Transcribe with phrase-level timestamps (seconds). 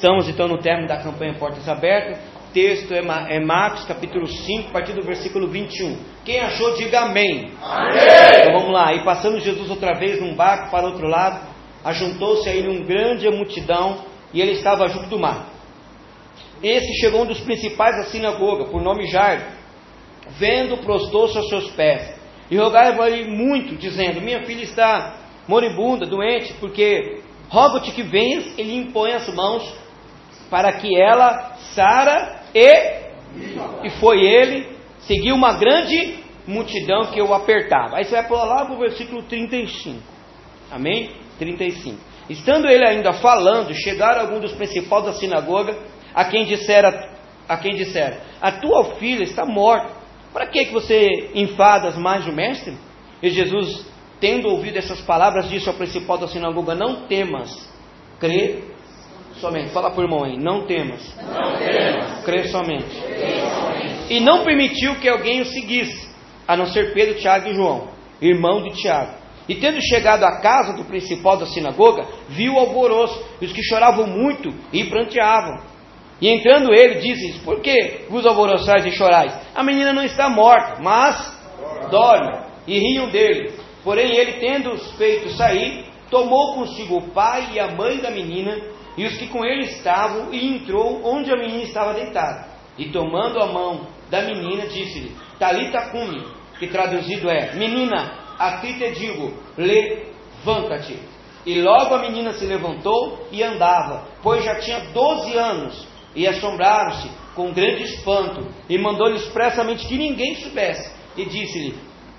[0.00, 2.18] Estamos então no término da campanha Portas Abertas.
[2.54, 3.02] Texto é,
[3.36, 5.94] é Marcos capítulo 5, a partir do versículo 21.
[6.24, 7.52] Quem achou, diga amém.
[7.62, 8.00] Amém.
[8.40, 8.94] Então vamos lá.
[8.94, 11.46] E passando Jesus outra vez num barco para outro lado,
[11.84, 13.98] ajuntou-se a ele uma grande multidão
[14.32, 15.50] e ele estava junto do mar.
[16.62, 19.42] Esse chegou um dos principais da sinagoga, por nome Jairo.
[20.30, 22.18] Vendo, prostou-se aos seus pés
[22.50, 27.20] e rogava-lhe muito, dizendo: Minha filha está moribunda, doente, porque
[27.50, 29.79] rogo-te que venhas e lhe impõe as mãos
[30.50, 33.00] para que ela sara e
[33.84, 34.66] e foi ele,
[35.00, 37.96] seguiu uma grande multidão que o apertava.
[37.96, 40.00] Aí você vai pular lá para o versículo 35.
[40.70, 41.14] Amém?
[41.38, 41.96] 35.
[42.28, 45.76] Estando ele ainda falando, chegaram alguns dos principais da sinagoga,
[46.14, 47.12] a quem dissera,
[47.48, 50.00] a quem dissera, a tua filha está morta.
[50.32, 52.76] Para que que você enfadas mais o mestre?
[53.20, 53.84] E Jesus,
[54.20, 57.50] tendo ouvido essas palavras, disse ao principal da sinagoga: Não temas,
[58.20, 58.69] crê
[59.40, 59.70] somente.
[59.70, 61.14] Fala para o irmão aí, não temas.
[61.16, 62.24] Não temas.
[62.24, 62.84] Crê somente.
[62.84, 64.12] Crê somente.
[64.14, 66.08] E não permitiu que alguém o seguisse,
[66.46, 67.88] a não ser Pedro, Tiago e João,
[68.20, 69.20] irmão de Tiago.
[69.48, 73.62] E tendo chegado à casa do principal da sinagoga, viu o alvoroço, e os que
[73.62, 75.60] choravam muito e pranteavam.
[76.20, 79.32] E entrando ele, disse-lhes: Por que vos alvoroçais e chorais?
[79.54, 81.38] A menina não está morta, mas
[81.90, 82.44] dorme.
[82.66, 83.52] E riam dele.
[83.82, 88.56] Porém, ele, tendo-os feito sair, tomou consigo o pai e a mãe da menina
[88.96, 92.48] e os que com ele estavam, e entrou onde a menina estava deitada.
[92.76, 96.24] E tomando a mão da menina, disse-lhe: Talita cumi,
[96.58, 100.98] que traduzido é: Menina, a ti te digo, levanta-te.
[101.44, 107.10] E logo a menina se levantou e andava, pois já tinha doze anos, e assombraram-se
[107.34, 111.74] com grande espanto, e mandou-lhe expressamente que ninguém soubesse, e disse-lhe,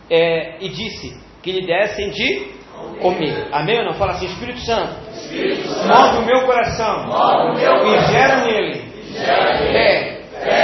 [0.09, 2.61] é, e disse que lhe dessem de
[3.01, 3.49] comer.
[3.51, 3.93] Amém ou não?
[3.93, 5.10] Fala assim, Espírito Santo, Espírito Santo.
[5.29, 7.09] Move o meu coração,
[7.85, 8.91] e gera nele.
[9.71, 10.21] Fé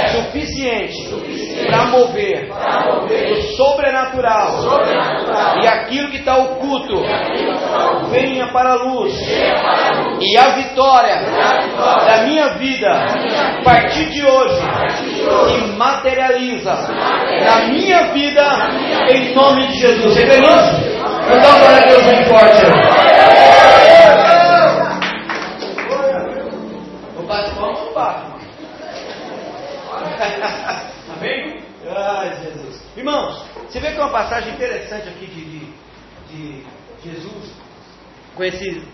[0.08, 5.62] suficiente suficiente para mover o sobrenatural sobrenatural.
[5.62, 6.96] e aquilo que está oculto.
[6.96, 8.08] Oculto.
[8.10, 10.20] Venha para a luz venha para a luz.
[10.20, 12.90] e a vitória a vitória da minha vida.
[12.90, 14.60] a partir de hoje
[15.52, 16.74] se materializa
[17.44, 18.44] na minha vida
[19.10, 20.14] em nome de Jesus.
[20.14, 20.98] Você nisso?
[21.30, 23.07] Então, glória a Deus bem forte.
[32.00, 32.80] Ai, Jesus.
[32.96, 35.72] Irmãos, você vê que é uma passagem interessante aqui de, de,
[36.30, 36.64] de
[37.02, 37.52] Jesus
[38.36, 38.84] com esse,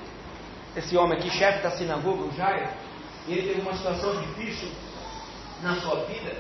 [0.75, 2.67] esse homem aqui, chefe da sinagoga, o Jairo.
[3.29, 4.71] Ele teve uma situação difícil
[5.63, 6.35] na sua vida,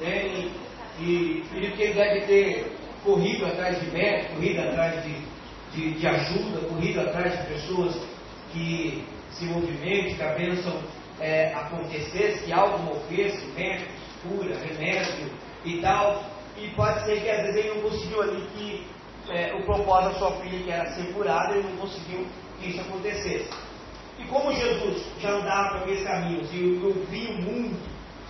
[0.00, 0.26] né?
[0.26, 0.52] E,
[1.00, 5.16] e, e que ele deve ter corrido atrás de médico, corrido atrás de,
[5.72, 8.00] de, de ajuda, corrido atrás de pessoas
[8.52, 10.80] que se movimentem, que a bênção
[11.18, 16.22] é, acontecesse, que algo movesse, médicos, cura, remédio e tal.
[16.56, 18.86] E pode ser que às vezes ele não conseguiu ali que
[19.30, 22.26] é, o propósito da sua filha, que era ser curada, ele não conseguiu
[22.60, 23.50] que isso acontecesse.
[24.18, 27.76] E como Jesus já andava por aqueles caminhos e ouvia o mundo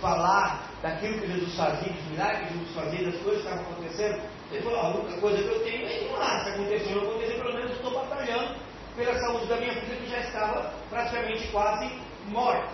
[0.01, 4.21] falar daquilo que Jesus fazia, dos milagres que Jesus fazia, das coisas que estavam acontecendo,
[4.51, 6.43] ele falou: a única coisa que eu tenho é ir lá.
[6.43, 8.55] Se acontecer ou não acontecer, pelo menos eu estou batalhando
[8.95, 11.91] pela saúde da minha filha que já estava praticamente quase
[12.27, 12.69] morta,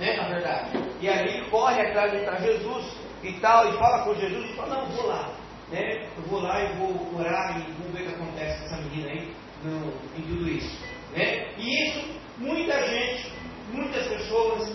[0.00, 0.70] né, na verdade.
[1.00, 2.96] E aí ele corre atrás de Jesus
[3.28, 5.30] e tal, e fala com Jesus e fala: Não, vou lá.
[5.70, 6.06] Né?
[6.16, 9.10] Eu vou lá e vou orar e vou ver o que acontece com essa menina
[9.10, 10.78] aí no, em tudo isso.
[11.12, 11.48] Né?
[11.56, 13.32] E isso, muita gente,
[13.72, 14.72] muitas pessoas,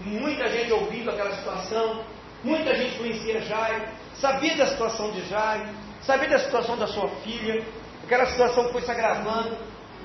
[0.00, 2.04] muita gente ouvindo aquela situação,
[2.44, 5.68] muita gente conhecia Jairo, sabia da situação de Jairo,
[6.02, 7.64] sabia da situação da sua filha,
[8.04, 9.56] aquela situação foi se agravando,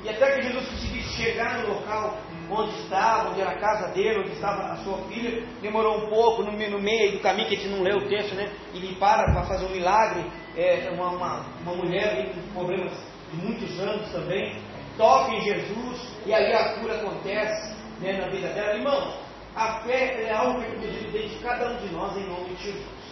[0.04, 2.20] e até que Jesus conseguisse chegar no local
[2.50, 6.44] onde estava, onde era a casa dele, onde estava a sua filha, demorou um pouco,
[6.44, 8.52] no, no meio do caminho, que a gente não leu o texto, né?
[8.74, 12.94] E ele para para fazer um milagre, é, uma, uma, uma mulher ali com problemas
[13.32, 14.58] de muitos anos também,
[14.98, 18.76] toca em Jesus, e aí a cura acontece né, na vida dela.
[18.76, 19.16] Irmãos,
[19.56, 22.50] a fé é algo que é produzido dentro de cada um de nós em nome
[22.56, 23.06] de Jesus.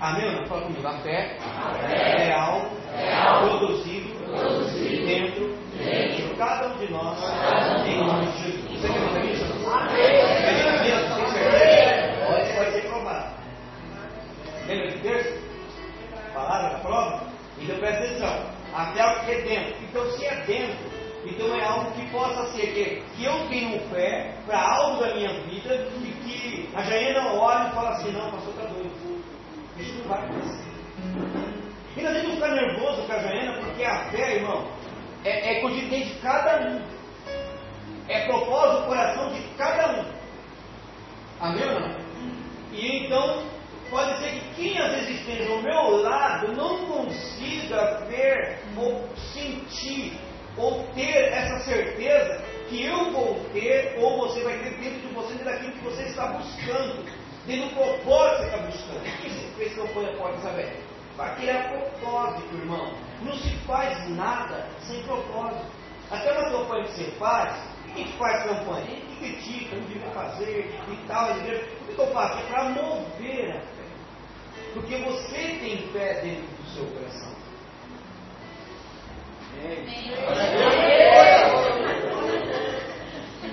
[0.00, 0.30] Amém?
[0.30, 0.46] Não?
[0.46, 0.86] Fala comigo.
[0.86, 1.38] A fé,
[1.90, 2.70] é algo
[3.58, 4.14] produzido,
[5.06, 7.18] dentro, de cada um de nós
[7.86, 8.80] em nome de Jesus.
[8.80, 9.44] Você quer dizer isso?
[9.70, 9.96] Amém.
[11.52, 12.26] Tem?
[12.26, 13.36] Pode, pode ser provado.
[14.66, 15.38] Lembra de terça?
[16.34, 17.26] Falaram da prova?
[17.58, 18.56] Então presta atenção.
[18.74, 19.74] Até algo que é dentro.
[19.84, 20.90] Então, se é dentro,
[21.24, 25.32] então é algo que possa ser que, que eu tenho fé para algo da minha
[25.44, 29.24] vida e que a Jaena olha e fala assim, não, pastor está doido.
[29.78, 30.66] Isso não vai acontecer.
[31.96, 34.66] E nós temos que ficar nervoso com a Jaena, porque a fé, irmão,
[35.26, 36.80] é, é consciência de cada um.
[38.08, 40.04] É propósito do coração de cada um.
[41.40, 41.96] Amém ou não?
[42.72, 43.42] E então,
[43.90, 50.16] pode ser que quem às vezes esteja ao meu lado não consiga ver ou sentir
[50.56, 55.32] ou ter essa certeza que eu vou ter ou você vai ter dentro de você,
[55.32, 57.04] dentro daquilo que você está buscando,
[57.46, 58.98] dentro do propósito que você está buscando.
[58.98, 60.85] O que você fez que eu ponho a porta aberta?
[61.16, 62.92] Para criar propósito, irmão.
[63.22, 65.64] Não se faz nada sem propósito.
[66.10, 67.56] Até uma campanha que você faz,
[67.94, 68.84] quem faz campanha?
[68.86, 71.30] Quem critica, não devia fazer e tal.
[71.32, 72.38] O que eu faço?
[72.38, 73.66] É para mover a fé.
[74.74, 77.34] Porque você tem fé dentro do seu coração.
[79.58, 80.12] Amém.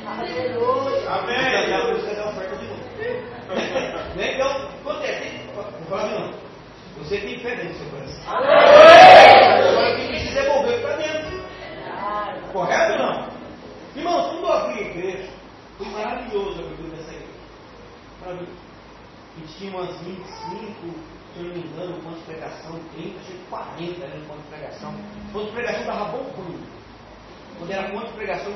[0.06, 1.10] Aleluia.
[1.10, 1.69] Amém.
[1.69, 2.83] Já vou fazer a oferta de novo.
[4.18, 4.33] né?
[4.33, 4.51] Então,
[4.81, 5.44] acontece.
[5.88, 6.33] Flávio,
[6.98, 8.24] você tem fé dentro do seu coração.
[8.28, 11.44] Agora, quem precisa é mover para dentro.
[12.51, 13.28] Correto ou não?
[13.95, 15.30] Irmãos, quando eu abri a igreja,
[15.78, 17.34] foi maravilhoso a abertura dessa igreja.
[18.22, 18.57] Maravilhoso.
[19.36, 20.24] A gente tinha umas 25,
[21.34, 24.92] se eu não me engano, de pregação, 30, achei 40 era no ponto de pregação.
[24.92, 26.60] O ponto de pregação estava bombando.
[27.57, 28.54] Quando era ponto de pregação,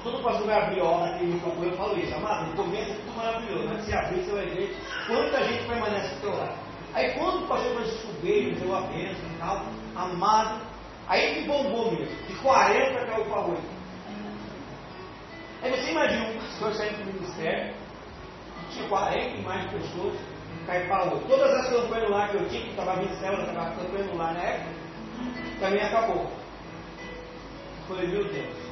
[0.00, 0.02] bombando.
[0.02, 3.68] Todo pastor vai abrir obra aqui no campo, eu falo isso, amado, é tudo maravilhoso,
[3.68, 4.76] mas se abrir, você vai ver
[5.06, 6.54] quanta gente permanece do teu lado.
[6.94, 10.60] Aí quando o pastor vai descobrir, deu a bênção e tal, amado,
[11.06, 13.62] aí que bombou mesmo, de 40 caiu para 8.
[15.62, 17.74] Aí você imagina um pastor saindo do ministério,
[18.70, 20.18] tinha 40 e mais pessoas,
[20.66, 21.28] cai para 8.
[21.28, 24.70] Todas as campanhas lá que eu tinha, que estava ministério, estava campanhando lá na época,
[25.60, 26.22] também acabou.
[26.22, 28.69] Eu falei, meu Deus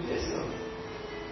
[0.00, 0.44] desceu.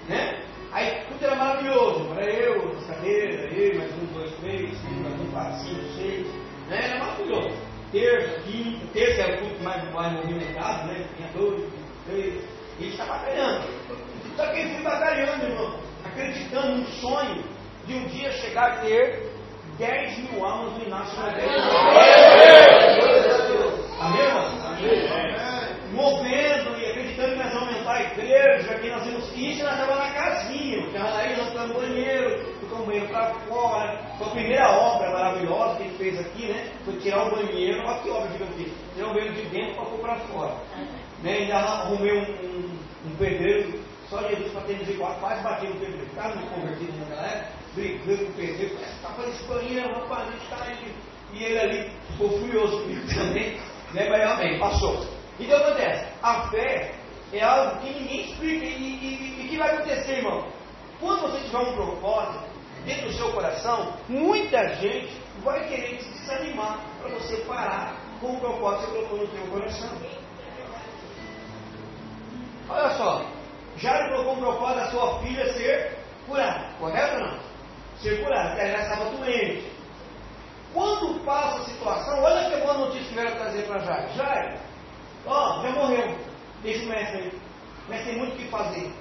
[0.08, 0.42] Né?
[0.72, 2.12] Aí tudo era maravilhoso.
[2.18, 4.70] Era eu, as cadeiras, eu, mais um, dois, três,
[5.02, 6.26] mais um, quatro, cinco, seis.
[6.68, 6.84] Né?
[6.84, 7.56] Era maravilhoso.
[7.92, 11.06] Terça, quinta, terça era o culto mais, mais movimentado, né?
[11.16, 11.62] Tinha dois,
[12.06, 12.34] três.
[12.34, 12.40] E
[12.78, 13.68] a gente está batalhando.
[14.34, 15.78] Só que ele foi batalhando, irmão.
[16.04, 17.44] Acreditando no sonho
[17.86, 19.30] de um dia chegar a ter
[19.78, 21.18] 10 mil almas no Inácio
[24.00, 24.52] Amém, irmão?
[25.92, 26.81] Movendo
[27.92, 29.32] que a igreja, que nós vamos.
[29.36, 33.98] Isso nós estávamos na casinha, porque aí nós estamos no banheiro, ficamos banheiro para fora.
[34.18, 36.72] Foi a primeira obra maravilhosa que ele fez aqui, né?
[36.84, 39.98] Foi tirar o banheiro, olha que obra gigante, tirar o banheiro de dentro para pôr
[39.98, 40.56] para fora.
[41.22, 41.32] Né?
[41.32, 46.06] Ainda arrumei um, um, um pedreiro, só Jesus para ter misericórdia, quase bati no pedreiro.
[46.06, 50.30] Estava me convertido na galera, brigando com o pedreiro, está fazendo esse banheiro, rapaz, a
[50.30, 50.94] gente está aí.
[51.34, 53.58] E ele ali ficou furioso comigo também,
[53.94, 54.08] né?
[54.10, 55.06] Mas amém, passou.
[55.40, 56.92] Então acontece, a fé
[57.32, 58.64] é algo que ninguém explica.
[58.67, 60.46] E o que vai acontecer, irmão?
[61.00, 62.44] Quando você tiver um propósito
[62.84, 68.40] dentro do seu coração, muita gente vai querer te desanimar para você parar com o
[68.40, 69.90] propósito que colocou no seu coração.
[72.69, 73.25] Olha só,
[73.76, 77.38] já colocou um propósito da sua filha ser curada, correto ou não?
[78.00, 79.73] Ser curada, porque ela estava doente.
[80.73, 84.08] Quando passa a situação, olha que boa notícia que veio trazer para Jair.
[84.11, 84.58] Jair,
[85.26, 86.31] ó, já morreu.
[86.62, 87.32] Deixa o mestre aí.
[87.88, 88.92] Mestre tem muito o que fazer.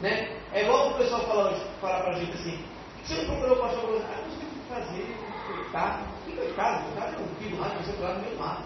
[0.00, 0.28] Né?
[0.52, 2.64] É igual o pessoal fala, fala pra gente assim,
[3.04, 5.16] você não procurou o pastor falou, ah, não sei o que fazer,
[5.48, 6.04] coitado.
[6.24, 8.62] Que coitado, coitado é um filho lá, você lá no meio mar.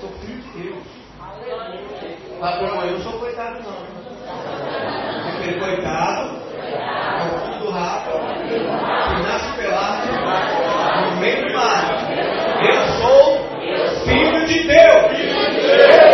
[0.00, 0.84] Sou filho de Deus.
[2.40, 4.06] Lá por eu não sou coitado não.
[5.28, 8.10] Aquele coitado é o filho do rato
[8.44, 12.08] que nasce pelado no meio do mar.
[12.62, 16.05] Eu sou filho de Deus.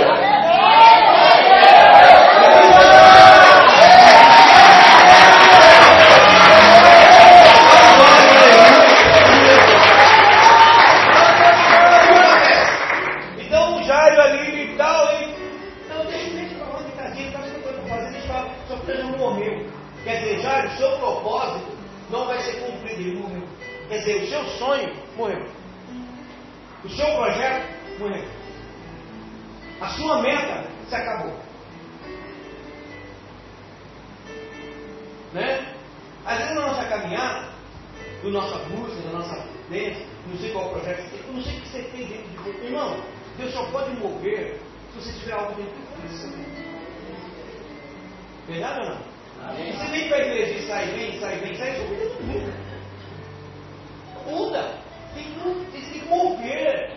[26.92, 28.28] O seu projeto morreu.
[29.80, 31.40] A sua meta se acabou.
[35.32, 35.74] Né?
[36.26, 37.48] Às vezes na nossa caminhada,
[38.22, 41.60] na nossa busca, na nossa dentro, não sei qual projeto você tem, não sei o
[41.62, 42.64] que você tem dentro de você.
[42.66, 43.02] Irmão,
[43.38, 44.60] Deus só pode mover
[44.92, 46.28] se você tiver algo dentro de você.
[48.46, 49.12] Verdade ou não?
[49.48, 49.72] Amém.
[49.72, 52.72] Você vem para a igreja e sai bem, sai bem, sai não muda
[54.26, 54.81] muda.
[55.14, 56.90] Tem que, mover.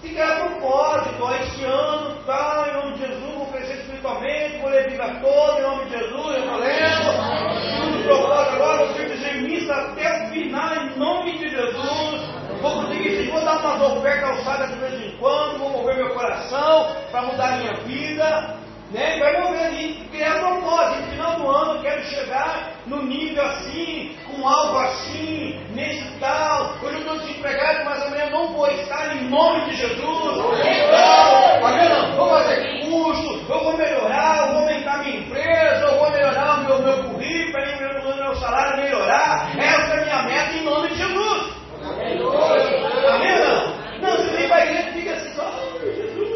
[0.00, 1.34] Que criar propósito.
[1.40, 5.62] Este ano, tá, em nome de Jesus, vou crescer espiritualmente, vou ler a toda, em
[5.62, 7.92] nome de Jesus, eu estou lendo.
[7.92, 12.38] Tudo propósito agora, vou dizer missa até o final, em nome de Jesus.
[12.60, 16.96] Vou conseguir, vou dar umas ofertas alçadas de vez em quando, vou mover meu coração
[17.10, 18.56] para mudar minha vida.
[18.90, 19.18] Né?
[19.18, 21.02] Vai mover ali, criar propósito.
[21.02, 26.74] No final do ano, quero chegar no nível assim, com algo assim, nesse tal.
[26.82, 29.98] Hoje eu estou desempregado, mas amanhã não vou estar em nome de Jesus.
[30.00, 36.10] Então, não, vou fazer curso, eu vou melhorar, eu vou aumentar minha empresa, eu vou
[36.10, 39.50] melhorar o meu, meu currículo, para meu, meu salário melhorar.
[39.58, 41.52] Essa é a minha meta em nome de Jesus.
[41.82, 43.78] Amém não?
[44.00, 46.28] Não, você vem para a igreja e fica assim, só, oh, Jesus,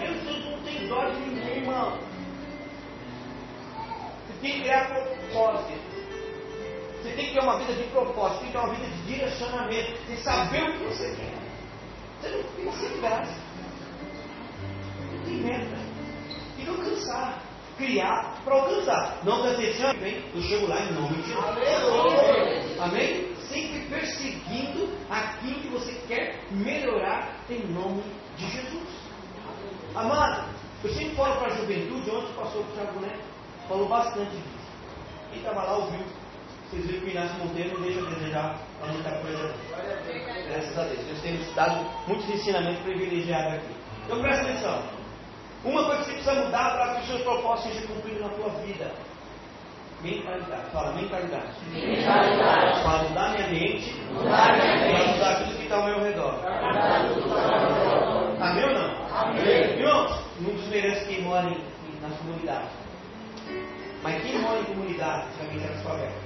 [0.00, 1.98] Jesus não tem dó de ninguém, irmão.
[4.26, 5.92] Você tem que criar propósito.
[7.00, 10.02] Você tem que ter uma vida de propósito, tem que ter uma vida de direcionamento,
[10.06, 11.34] de saber o que você quer.
[12.20, 13.40] Você não fica sem graça.
[15.12, 15.76] Não tem meta.
[16.56, 17.42] Tem que alcançar.
[17.76, 19.20] Criar para alcançar.
[19.24, 22.80] Não decepcione, bem, eu chego lá em nome de Jesus.
[22.80, 23.34] Amém?
[23.48, 28.02] Sempre perseguindo aquilo que você quer melhorar em nome
[28.36, 28.88] de Jesus.
[29.94, 30.48] Amado,
[30.84, 33.31] eu sempre falo para a juventude, ontem o pastor Thiago Neto
[33.72, 34.62] falou bastante disso.
[35.30, 36.00] Quem estava lá ouviu
[36.70, 39.54] vocês viram que o Inácio Monteiro não deixa a desejar a muita coisa.
[40.48, 41.06] Graças a Deus.
[41.06, 43.76] Nós temos dado muitos ensinamentos privilegiados aqui.
[44.06, 44.82] Então presta atenção.
[45.64, 48.48] Uma coisa que você precisa mudar para que os seus propósitos sejam cumpridos na tua
[48.62, 48.90] vida.
[50.02, 50.70] Mentalidade.
[50.72, 51.52] Fala, mentalidade.
[51.72, 52.82] Mentalidade.
[52.82, 53.94] Para mudar minha mente.
[54.10, 54.96] Mudar minha mente.
[54.96, 56.40] Para mudar tudo que está ao meu redor.
[58.40, 58.90] Amém ou não?
[59.14, 59.78] Amém.
[59.78, 62.81] Irmãos, não desmerece quem mora em, nas comunidades.
[64.02, 66.20] Mas quem mora em comunidade, também está descoberto.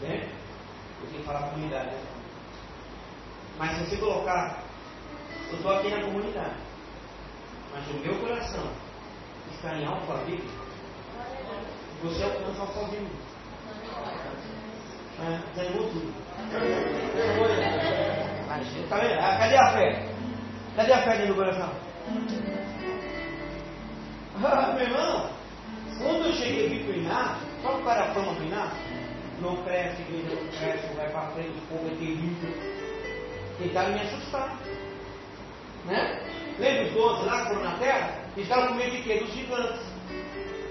[0.00, 0.28] Né?
[1.02, 1.90] Eu tenho que falar comunidade.
[1.90, 2.02] Né?
[3.58, 4.62] Mas se você colocar,
[5.50, 6.56] eu estou aqui na comunidade,
[7.72, 8.70] mas o meu coração
[9.52, 10.48] está em alfabeto,
[12.02, 13.10] você alcança sozinho.
[15.20, 16.14] É, desanimou tudo.
[18.88, 19.20] Tá vendo?
[19.20, 20.08] Ah, cadê a fé?
[20.76, 21.70] Cadê a fé do coração?
[24.42, 25.30] Ah, meu irmão,
[26.02, 28.78] quando eu cheguei aqui o Inácio, só para a fama Inácio,
[29.40, 32.50] não cresce, igreja não cresce, vai para frente, o povo é terrível.
[33.58, 34.58] Tentaram me assustar.
[35.84, 36.20] Né?
[36.58, 38.24] Lembra os 12 lá que foram na terra?
[38.36, 39.18] Estavam com medo de quê?
[39.18, 39.80] Dos gigantes.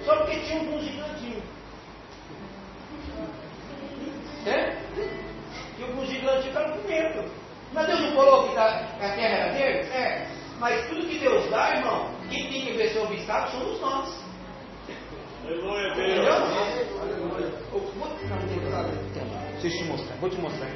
[0.05, 1.43] Só porque tinha alguns gigantinhos.
[4.45, 4.77] É?
[5.77, 7.31] E alguns gigantes ficaram com medo.
[7.74, 9.91] Mas Deus não falou que, tá, que a terra era deles?
[9.91, 10.27] É.
[10.59, 14.28] Mas tudo que Deus dá, irmão, quem tem que vencer o obstáculo somos nós.
[19.62, 20.70] Deixa eu te mostrar, vou te mostrar.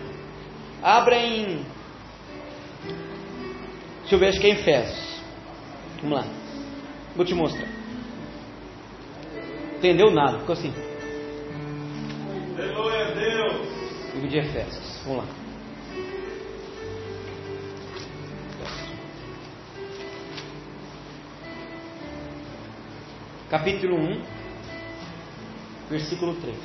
[0.82, 1.66] Abra em.
[4.02, 5.22] Deixa eu ver, acho que é em Efésios.
[6.02, 6.26] Vamos lá.
[7.16, 7.68] Vou te mostrar.
[9.78, 10.74] Entendeu nada, ficou assim.
[12.58, 14.14] Aleluia, Deus.
[14.16, 15.02] Livro de Efésios.
[15.06, 15.44] Vamos lá.
[23.50, 24.43] Capítulo 1,
[25.94, 26.56] versículo 3.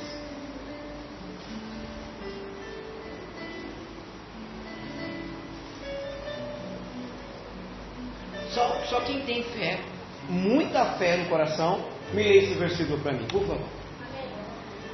[8.49, 9.79] Só, só quem tem fé,
[10.27, 13.67] muita fé no coração, me lê esse versículo para mim, por favor.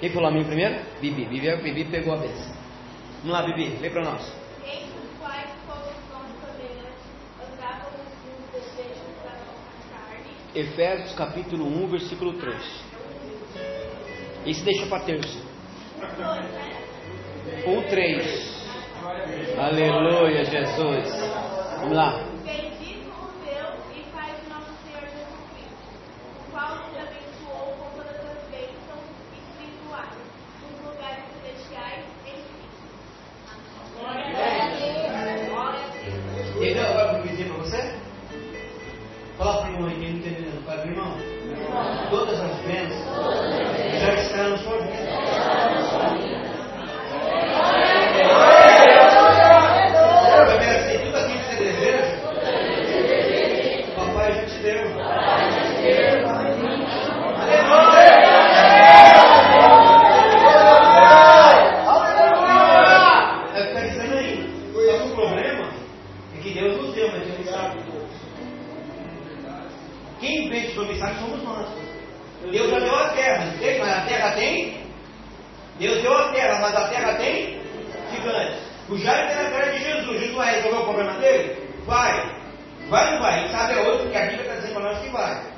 [0.02, 0.84] Quem falou a mim primeiro?
[1.00, 1.26] Bibi.
[1.26, 2.54] Bibi, Bibi pegou a benção.
[3.24, 4.34] Vamos lá, Bibi, lê para nós.
[10.54, 12.95] Efésios capítulo 1, versículo 3.
[14.46, 15.40] Isso deixa para terça.
[17.66, 18.56] 1, 3.
[19.58, 21.10] Aleluia, Jesus.
[21.80, 22.25] Vamos lá.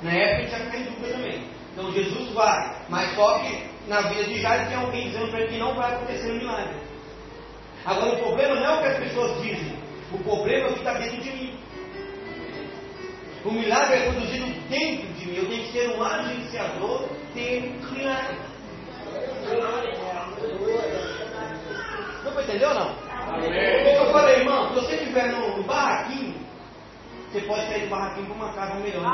[0.04, 1.44] Na época a gente já fica em dúvida também.
[1.74, 2.86] Então Jesus vai.
[2.90, 5.94] Mas só que na vida de Jairo tem alguém dizendo para ele que não vai
[5.94, 6.76] acontecer um milagre.
[7.86, 9.78] Agora o problema não é o que as pessoas dizem.
[10.12, 11.60] O problema é o que está dentro de mim.
[13.46, 15.38] O milagre é produzido dentro de mim.
[15.38, 17.60] Eu tenho que ser um agenciador de
[17.92, 18.38] milagre.
[22.48, 22.96] entendeu ou não?
[23.84, 26.27] Como eu falei, irmão, se você estiver no, no barraquinho,
[27.32, 29.06] você pode sair do barraquinho para uma casa melhor.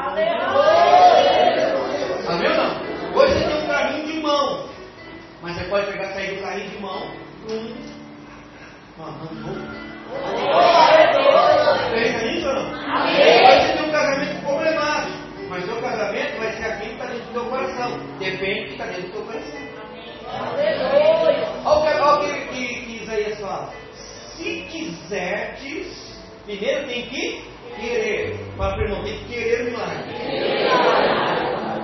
[2.28, 2.84] Amém ou não?
[3.16, 4.70] Hoje você tem um carrinho de mão.
[5.42, 7.12] Mas você pode pegar, sair do carrinho de mão
[7.46, 7.76] para um.
[9.00, 9.14] Uma
[11.92, 12.72] Pensa nisso ou não?
[12.72, 15.18] Hoje você tem um casamento problemático.
[15.50, 18.00] Mas seu casamento vai ser aquilo que está dentro do teu coração.
[18.20, 19.60] Depende do que está dentro do teu coração.
[21.66, 23.74] Olha o que, olha o que, que, que Isaías fala.
[23.92, 28.40] Se quiserdes, primeiro tem que querer.
[28.58, 30.16] Fala para o irmão, tem que querer o milagre.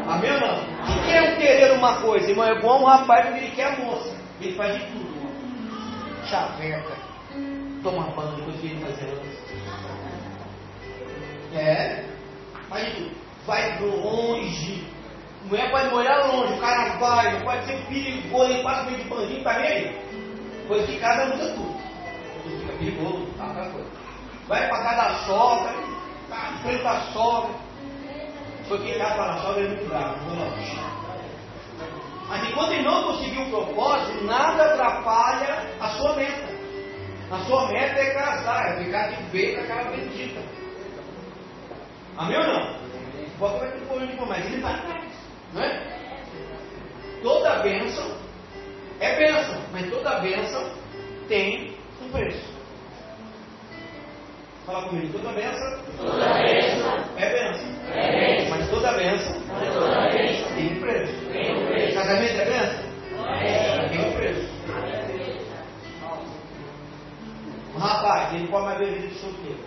[0.08, 0.58] Amém ou não?
[0.58, 2.29] O que é um querer uma coisa?
[2.29, 4.15] Irmão, é igual um rapaz que ele quer a moça.
[4.41, 5.15] Ele faz de tudo.
[5.15, 5.31] irmão.
[6.25, 6.98] Chaveca.
[7.84, 9.39] Toma banho, depois ele fazer antes.
[11.53, 12.05] É.
[12.69, 13.15] Faz de tudo.
[13.46, 15.00] Vai longe.
[15.46, 19.10] Mulher pode morar longe, o cara vai, não pode ser perigoso, ele passa meio de
[19.10, 19.96] bandinho, tá nem
[20.67, 21.79] Coisa que casa muda tudo.
[22.43, 23.88] Tudo fica perigoso, tá aquela coisa.
[24.50, 25.74] Vai pra casa da sogra,
[26.27, 27.53] tá em frente da sogra.
[28.68, 30.18] Foi que casa para a sogra é muito bravo.
[32.27, 36.50] Mas enquanto ele não conseguiu o propósito, nada atrapalha a sua meta.
[37.29, 40.41] A sua meta é casar, é ficar de ver com aquela bendita.
[42.18, 42.79] Amém ou não?
[43.38, 45.12] Bota vai ter polêmica, mas ele vai atrás.
[45.53, 46.00] Não é?
[47.22, 48.18] Toda bênção
[49.00, 50.72] é bênção, mas toda bênção
[51.27, 52.59] tem um preço.
[54.70, 57.68] Fala comigo, toda bênção, Toda bênção é bênção.
[57.92, 61.14] é bênção, Mas toda bênção mas toda bênção tem um preço.
[61.32, 61.94] tem um preço.
[61.96, 63.34] Casamento é bênção?
[63.42, 63.90] É.
[63.90, 64.50] Tem um preço.
[67.76, 69.58] Um rapaz, ele mais ver vida de solteiro.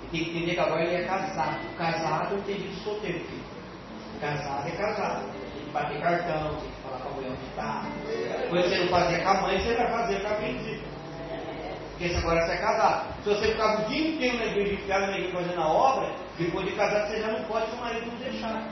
[0.00, 1.58] Ele tem que entender que agora ele é casado.
[1.76, 3.44] Casado não tem vida de solteiro, filho.
[4.18, 5.24] Casado é casado.
[5.30, 7.84] Tem que bater cartão, tem que falar com a mulher onde está.
[8.48, 10.97] Coisa que você não fazia com a mãe, você vai fazer com a bendita.
[11.98, 13.06] Porque se agora você é casado.
[13.24, 16.64] Se você ficava o dia inteiro na igreja enfiado na igreja fazendo a obra, depois
[16.64, 18.62] de casado você já não pode, seu marido não deixar.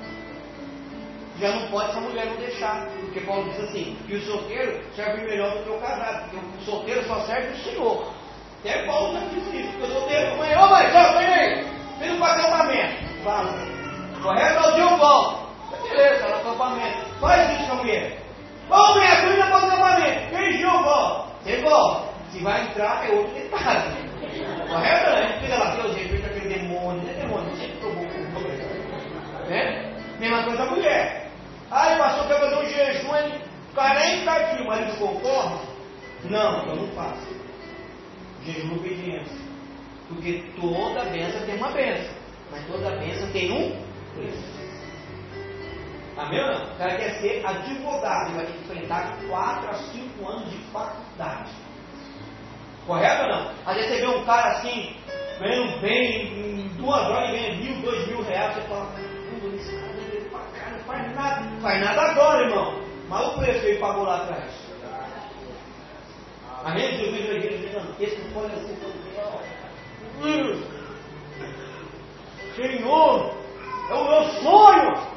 [1.40, 2.86] Já não pode se a mulher não deixar.
[3.00, 6.30] Porque Paulo diz assim, que o solteiro serve melhor do que o casado.
[6.30, 8.12] Porque o solteiro só serve o Senhor.
[8.60, 9.70] Até Paulo já disse isso.
[9.72, 11.66] Porque o solteiro, mãe, ô mãe, só vem aí.
[11.98, 13.24] Vem para acampamento.
[13.24, 13.52] Fala.
[14.22, 15.46] Correto ao dia eu.
[15.82, 17.06] Beleza, tá no acampamento.
[17.20, 18.18] Faz isso com a mulher.
[18.70, 20.34] Ô mulher, tu ainda para o acampamento.
[20.36, 21.32] Eu volto.
[21.42, 22.15] Você volta.
[22.36, 23.96] Se vai entrar, é outro detalhe.
[24.68, 25.40] Correto, né?
[25.40, 27.02] Fica lá, Deus, respeita aquele demônio.
[27.02, 29.94] Não é demônio, sempre com Né?
[30.20, 31.30] Mesma coisa a mulher.
[31.70, 33.40] Ai, pastor, quer fazer um jejum em
[33.74, 35.64] 40 dias, o marido concorda?
[36.24, 37.26] Não, eu não faço.
[38.44, 39.38] Jejum obediência.
[40.08, 42.14] Porque toda benção tem uma benção.
[42.50, 43.82] Mas toda benção tem um
[44.14, 44.56] preço.
[46.18, 46.64] Amém ou não?
[46.66, 50.58] O cara quer ser advogado, ele vai ter que enfrentar 4 a 5 anos de
[50.70, 51.65] faculdade.
[52.86, 53.50] Correto ou não?
[53.66, 54.96] Às vezes você vê um cara assim,
[55.40, 59.76] ganhando bem, em duas horas ele ganha mil, dois mil reais, você fala, "Caramba, esse
[59.76, 59.96] cara
[60.56, 61.40] cá, não faz nada.
[61.42, 62.80] Não faz nada agora, irmão.
[63.08, 64.66] Mas o preço ele pagou lá atrás.
[66.64, 66.96] Amém?
[66.96, 69.40] Jesus veio na esse não pode ser tão real.
[72.56, 73.34] Senhor,
[73.88, 75.16] é o meu sonho.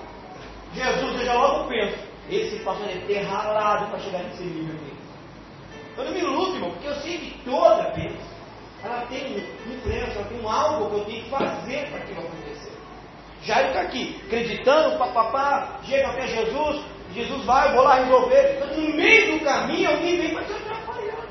[0.74, 1.98] Jesus, eu já logo penso,
[2.30, 4.99] esse pastor deve ter ralado para chegar nesse nível aqui.
[6.00, 8.30] Eu não me iludo, irmão, porque eu sei que toda bênção
[8.82, 12.20] ela tem um influência, ela tem um algo que eu tenho que fazer para aquilo
[12.22, 12.72] acontecer.
[13.44, 18.64] Já está aqui, acreditando, papapá, chega até Jesus, Jesus vai, eu vou lá resolver.
[18.78, 21.28] No meio do caminho alguém vem para te atrapalhar.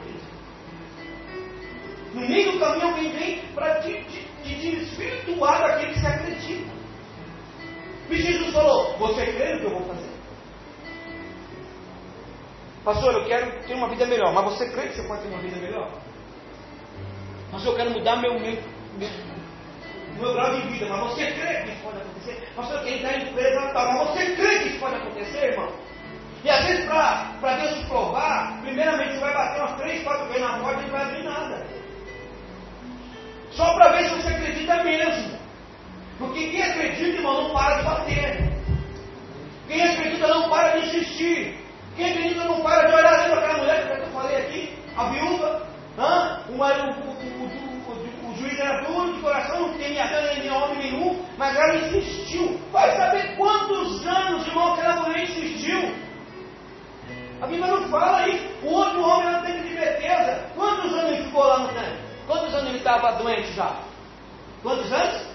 [2.12, 6.78] No meio do caminho alguém vem para te, te, te desvirtuar daquilo que você acredita.
[8.10, 10.17] E Jesus falou, você crê no que eu vou fazer?
[12.84, 15.40] Pastor, eu quero ter uma vida melhor, mas você crê que você pode ter uma
[15.40, 15.90] vida melhor?
[17.50, 18.58] Pastor, eu quero mudar meu, meu,
[18.96, 19.10] meu,
[20.18, 22.48] meu grau de vida, mas você crê que isso pode acontecer?
[22.54, 25.72] Pastor, eu quero entrar em empresa tal, mas você crê que isso pode acontecer, irmão?
[26.44, 30.42] E às vezes, para Deus te provar, primeiramente você vai bater umas três, quatro vezes
[30.42, 31.66] na porta e não vai abrir nada.
[33.50, 35.38] Só para ver se você acredita mesmo.
[36.18, 38.52] Porque quem acredita, irmão, não para de bater.
[39.66, 41.58] Quem acredita não para de insistir.
[41.98, 45.04] Quem acredita não para de olhar ali para aquela mulher que eu falei aqui, a
[45.10, 45.68] viúva?
[46.48, 51.56] O, o, o, o, juiz era duro de coração, não tinha nem homem nenhum, mas
[51.56, 52.60] ela insistiu.
[52.70, 55.92] Vai saber quantos anos, irmão, aquela mulher insistiu.
[57.42, 58.46] A Bíblia não fala isso.
[58.62, 60.52] O outro homem não teve de Betesda.
[60.54, 61.98] Quantos anos ele ficou lá no tanque?
[62.28, 63.76] Quantos anos ele estava doente já?
[64.62, 65.26] Quantos anos?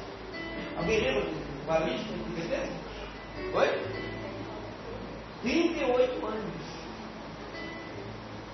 [0.78, 2.73] Alguém lembra do paralítico de Betesda?
[3.54, 3.92] Oi?
[5.43, 6.63] 38 anos.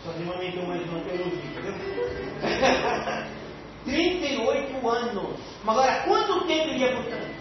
[0.04, 1.74] Só irmãs aumentou mais uma teologia, entendeu?
[3.86, 5.40] 38 anos.
[5.64, 7.40] Mas agora, quanto tempo ele ia por tanto?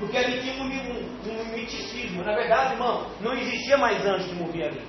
[0.00, 2.24] Porque ali tinha um, um, um miticismo.
[2.24, 4.82] Na verdade, irmão, não existia mais anjo que morria ali.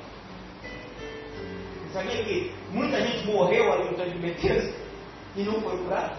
[1.93, 4.73] Sabia que muita gente morreu ali no tanque de Betesda
[5.35, 6.17] e não foi curado?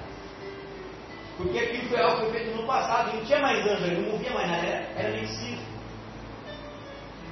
[1.39, 4.31] Porque aquilo foi algo que foi feito no passado, não tinha mais anjo, não movia
[4.33, 5.72] mais nada, era, era medicina.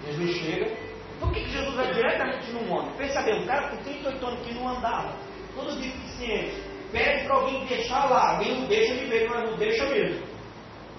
[0.07, 0.91] Jesus chega.
[1.19, 2.93] Por que, que Jesus vai diretamente no homem?
[2.97, 5.15] Pensa bem, um cara com 38 anos que não andava,
[5.55, 9.85] todo deficiente, pede para alguém deixar lá, alguém não deixa de ver, mas não deixa
[9.87, 10.27] mesmo.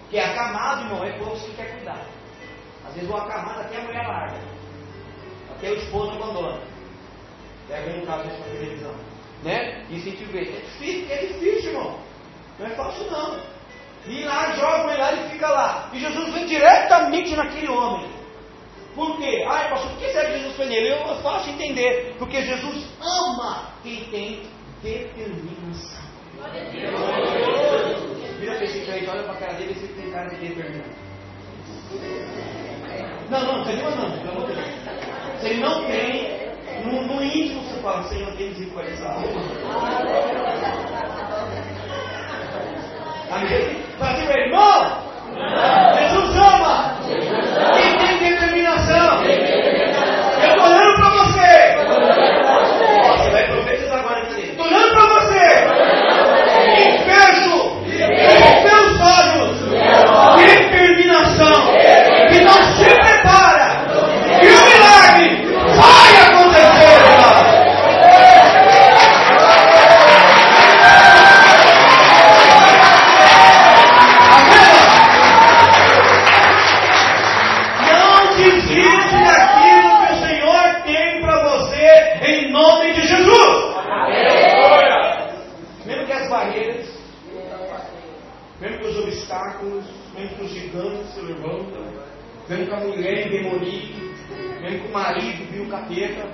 [0.09, 2.05] Que é acamado, irmão, é povo que quer cuidar.
[2.85, 4.37] Às vezes o acamado até a mulher larga,
[5.55, 6.61] até o esposo abandona.
[7.67, 8.93] Pega um caso dessa televisão.
[9.43, 9.83] Né?
[9.89, 11.99] Vê, é difícil, é difícil, irmão.
[12.59, 13.39] Não é fácil não.
[14.07, 15.89] E lá joga ele lá e fica lá.
[15.93, 18.20] E Jesus vem diretamente naquele homem.
[18.95, 19.45] Por quê?
[19.47, 20.89] Ai, pastor, por que será que Jesus foi nele?
[20.89, 22.15] Eu, faço entender.
[22.19, 24.43] Porque Jesus ama quem tem
[24.83, 26.01] determinação.
[28.39, 31.11] Vira para esse crente, olha para a cara dele e você tem cara de determinação.
[33.29, 35.39] Não, não, você não, não, pelo amor de Deus.
[35.39, 36.41] Se ele não tem,
[36.83, 38.53] no, no íntimo você fala, Senhor, tem
[39.03, 39.23] alma.
[43.31, 43.83] Amém?
[43.97, 45.11] Fala assim, meu irmão,
[45.97, 46.10] Jesus
[92.71, 93.93] que a mulher endemonique,
[94.61, 96.25] mesmo que o marido viu o capeta,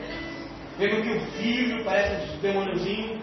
[0.78, 3.19] mesmo que o filho parece um demôniozinho,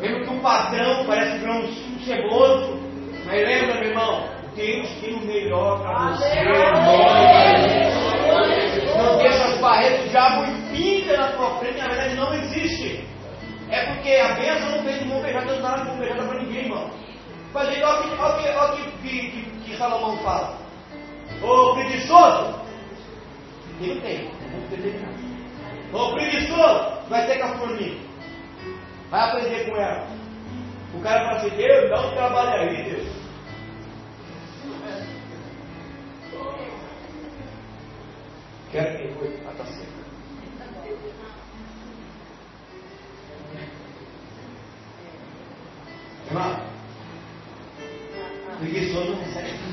[0.00, 2.78] mesmo que o patrão parece um ceboso,
[3.24, 6.44] mas lembra, meu irmão, Deus tem o melhor para você.
[8.96, 13.04] Não deixa as barreiras do diabo impinta na tua frente, na verdade não existe.
[13.70, 16.38] É porque a bênção não fez de mão beijada, não dá de mão beijada para
[16.40, 16.90] ninguém, irmão.
[17.52, 20.65] Mas olha o que, que, que, que Salomão fala.
[21.42, 22.60] Ô preguiçoso,
[23.80, 25.16] ele não tem, é muito determinado.
[25.92, 28.00] Ô preguiçoso, vai ter com a formiga.
[29.10, 30.08] Vai aprender com ela.
[30.94, 33.08] O cara fala assim, Deus, dá um trabalho aí, Deus.
[38.72, 39.40] Quero que foi?
[39.46, 39.96] Ah, tá certo.
[46.28, 46.60] Irmão,
[48.58, 49.65] preguiçoso não recebe.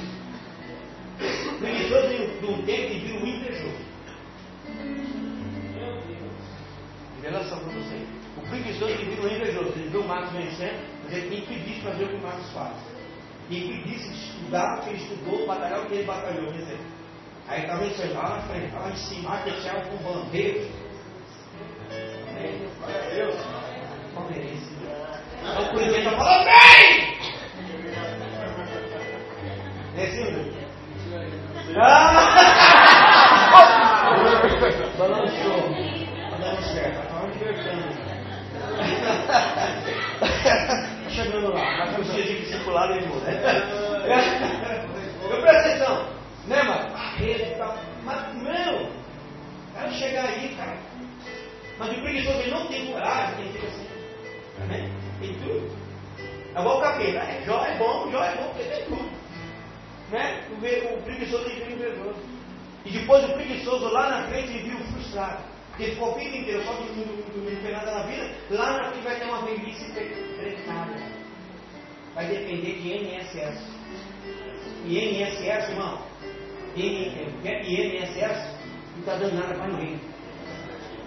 [1.60, 3.84] Preguiçoso de um tempo que vira um invejoso.
[7.22, 8.06] Revelação para você.
[8.38, 9.74] O preguiçoso que vira um invejoso.
[9.76, 12.52] Ele vê o Marcos vencendo, mas ele tem preguiça de fazer o que o Marcos
[12.52, 12.76] faz.
[13.50, 16.52] Tem preguiça de estudar o que ele estudou, batalhar o que ele batalhou.
[16.52, 16.80] Quer dizer,
[17.48, 20.66] Aí estava vencendo lá na frente, lá em cima, lá deixava com bandeira.
[22.80, 23.36] Glória a Deus.
[24.14, 24.74] Palmeirense.
[25.42, 26.48] Então por ele está falando,
[29.98, 30.60] assim, meu?
[30.60, 30.63] Ah!
[34.98, 35.58] Balançou.
[36.40, 37.94] Dando certo, falando libertando.
[40.22, 43.32] Está chegando lá, na consciência de discipulado ele muda.
[45.30, 46.06] Eu presta atenção,
[46.48, 46.96] né, mano?
[46.96, 47.78] A rede e tal.
[48.04, 48.90] Mas, meu,
[49.74, 50.78] quero chegar aí, cara.
[51.80, 53.88] Mas o preguiçoso não tem coragem, assim.
[55.20, 55.72] Tem tudo.
[56.56, 57.20] É igual o capeta.
[57.20, 59.13] É, jó é bom, jó é bom, porque tem tudo.
[60.14, 60.44] Né?
[60.52, 60.54] O,
[60.94, 62.20] o preguiçoso ele vira invejoso.
[62.86, 65.44] E depois o preguiçoso lá na frente ele viu frustrado.
[65.70, 68.30] Porque ele ficou a vida inteira só dormindo, dormindo, não fez nada na vida.
[68.52, 71.14] Lá na frente vai ter uma velhice precária.
[72.14, 73.74] Vai depender de INSS.
[74.86, 76.00] E INSS, irmão,
[76.76, 78.54] INSS
[78.94, 80.00] não está dando nada para ninguém.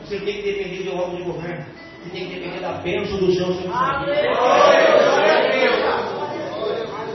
[0.00, 1.64] Você tem que depender de órgão de governo.
[2.02, 3.72] Você tem que depender da bênção do Senhor vida.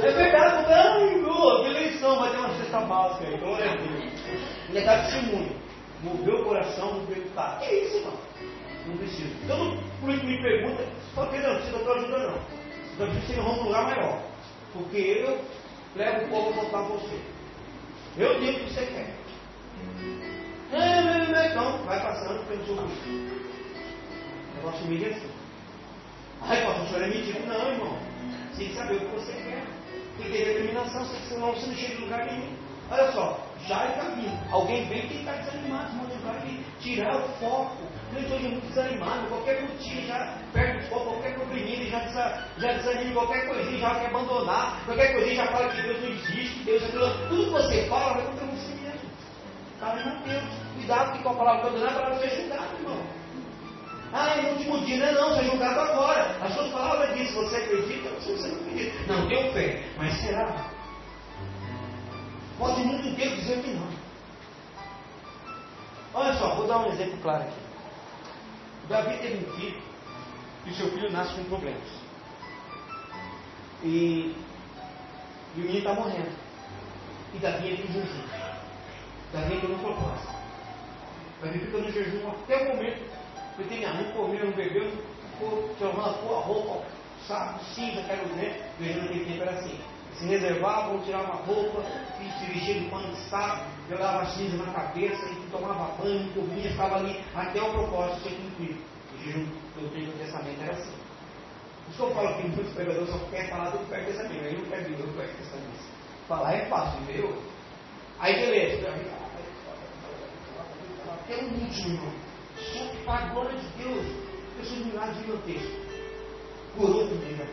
[0.04, 1.11] É verdade, não,
[2.12, 4.14] eleição, vai ter uma cesta básica aí, glória a Deus.
[4.70, 5.56] Ele é dar testemunho.
[6.04, 7.58] Moveu o coração, moveu o tá.
[7.60, 8.14] Que isso, irmão?
[8.88, 9.36] Não precisa.
[9.44, 12.40] Então, por isso me pergunta, só que não, precisa da tua ajuda não.
[12.94, 14.24] Então precisa ir num lugar maior.
[14.74, 15.40] Porque eu
[15.96, 17.20] levo o povo a votar você.
[18.18, 19.16] Eu digo o que você quer.
[20.74, 22.96] É, não, não, não, então, vai passando pelo seu curso.
[24.64, 25.32] nosso meio é assim.
[26.42, 27.46] Ai, pastor, o senhor é mentiroso.
[27.46, 28.00] Não, irmão.
[28.58, 29.71] Tem que saber o que você quer.
[30.18, 32.56] Que ter determinação, senão você não chega em lugar nenhum.
[32.92, 34.38] Olha só, já está vindo.
[34.52, 37.78] Alguém vem que está desanimado, irmão, vai tirar o foco.
[38.14, 43.14] Eu estou muito desanimado, qualquer rotina já perde o foco, qualquer probleminha já, já desanima,
[43.14, 46.88] qualquer coisinha já quer abandonar, qualquer coisinha já fala que Deus não existe, Deus é.
[47.30, 49.10] Tudo que você fala vai contra você mesmo.
[49.76, 50.44] Está vendo Deus.
[50.76, 53.21] Cuidado que com a palavra não é para você julgado, irmão.
[54.14, 56.38] Ah, no último dia, não é não, você é julgado agora.
[56.42, 59.14] As suas palavras dizem, você acredita, você não acredita.
[59.14, 60.70] Não, tenho fé, mas será?
[62.58, 63.88] Pode muito inteiro dizer que não.
[66.14, 67.60] Olha só, vou dar um exemplo claro aqui.
[68.90, 69.82] Davi teve um filho
[70.66, 71.88] e seu filho nasce com problemas.
[73.82, 74.36] E,
[75.56, 76.36] e o menino está morrendo.
[77.34, 78.24] E Davi entra em jejum.
[79.32, 80.36] Davi entra no propósito.
[81.42, 83.21] Davi fica no jejum até o momento
[83.56, 84.92] que tem minha mãe comeu, não bebeu,
[85.34, 86.86] ficou tirando a roupa,
[87.28, 88.64] saco, cinza, quero ver.
[88.80, 89.80] O jejum naquele tempo era assim.
[90.18, 91.84] Se reservavam, tirar uma roupa,
[92.18, 96.98] se vestia de pano de saco, jogava cinza na cabeça e tomava banho, comia, ficava
[96.98, 98.82] ali até o propósito ser cumprido.
[99.14, 101.02] O jejum do Antigo Testamento era assim.
[101.96, 104.84] Que eu falo que muitos pregadores só querem falar do Velho Testamento, aí não quer
[104.84, 105.92] vir do Velho Testamento.
[106.28, 107.42] Falar é fácil, entendeu?
[108.20, 108.88] Aí beleza,
[111.10, 112.31] até o último, irmão.
[112.74, 114.06] Só que para a glória de Deus,
[114.60, 115.82] eu sou milagre gigantesco.
[116.78, 117.46] Por outro dia,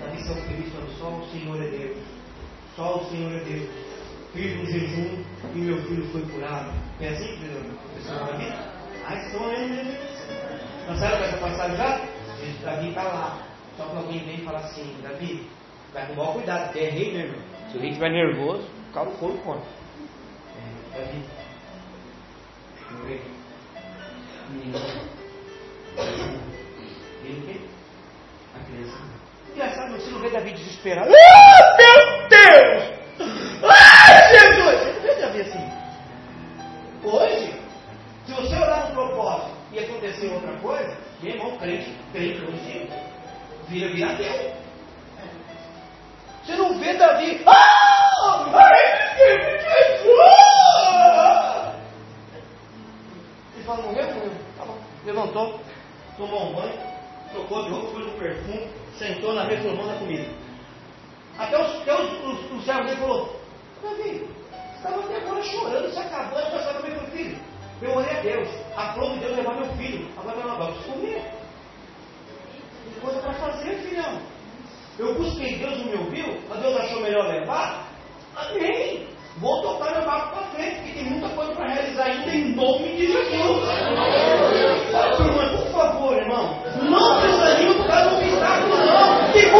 [0.00, 1.98] Davi são quando só o Senhor é Deus.
[2.76, 3.68] Só o Senhor é Deus.
[4.32, 6.72] Fiz um jejum e meu filho foi curado.
[7.00, 7.38] É assim
[7.94, 8.52] pessoal Davi?
[9.04, 9.92] Ai, só é mesmo.
[10.88, 12.14] Não sabe com essa passagem já?
[12.62, 13.46] Davi está lá.
[13.76, 15.48] Só que alguém vem e fala assim, Davi,
[15.92, 17.42] vai com maior cuidado, porque é rei, meu irmão.
[17.70, 19.68] Se o rei estiver nervoso, cala o fogo contra.
[20.94, 21.24] É, Davi.
[22.90, 23.43] Meu rei.
[27.24, 27.60] Ele o quê?
[28.54, 28.98] A criança.
[29.52, 31.10] Engraçado, você não vê Davi desesperado.
[31.10, 32.82] Oh, meu Deus!
[33.64, 34.80] Ah, Jesus!
[34.80, 35.72] Você não vê Davi assim.
[37.04, 37.60] Hoje,
[38.26, 42.90] se você olhar no propósito e acontecer outra coisa, meu irmão, crente, crente hoje,
[43.68, 44.52] vira vira Deus.
[46.44, 47.42] Você não vê Davi.
[47.46, 48.50] Ah!
[48.52, 48.76] Ai,
[49.60, 51.43] Jesus!
[53.64, 54.32] Ele fala, morreu, morreu.
[54.58, 54.78] Tá bom.
[55.06, 55.60] Levantou,
[56.18, 56.78] tomou um banho,
[57.32, 60.28] trocou de roupa, pôs um perfume, sentou na mesa tomando a comida.
[61.38, 63.40] Até os, até os, os, os servos dele falou,
[63.82, 67.38] Davi, você estava até agora chorando, se acabando, já sabe meu filho.
[67.80, 70.08] Eu orei a Deus, a flor de Deus levar meu filho.
[70.18, 71.22] Agora vai lá, preciso comer.
[72.84, 74.20] Tem coisa para fazer, filhão.
[74.98, 77.88] Eu busquei Deus não me ouviu, a Deus achou melhor levar.
[78.36, 79.08] Amém.
[79.38, 82.88] Vou tocar meu barco para frente, porque tem muita coisa para realizar ainda em nome
[82.96, 83.68] de Jesus.
[85.16, 89.32] Turma, por favor, irmão, não desanime por causa do obstáculo, não.
[89.32, 89.50] Tem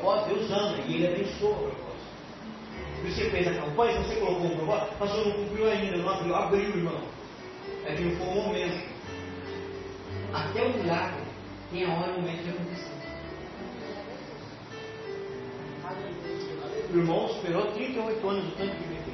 [0.00, 1.90] propósito Deus ama e ele abençoa o propósito.
[3.04, 6.68] Você fez a campanha, você colocou um propósito, pastor não cumpriu ainda, não abriu, abriu,
[6.68, 7.00] irmão.
[7.86, 8.90] É não foi o momento.
[10.32, 11.22] Até o milagre
[11.70, 12.90] tem a hora e o momento de acontecer.
[16.92, 19.10] O irmão esperou 38 anos o tanto de bebês.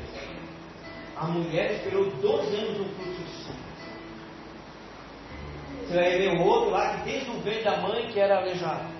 [1.16, 3.66] A mulher esperou 12 anos no fluxo de sangue.
[5.86, 8.95] Você vai ver o outro lá que desde o ventre da mãe que era aleijado.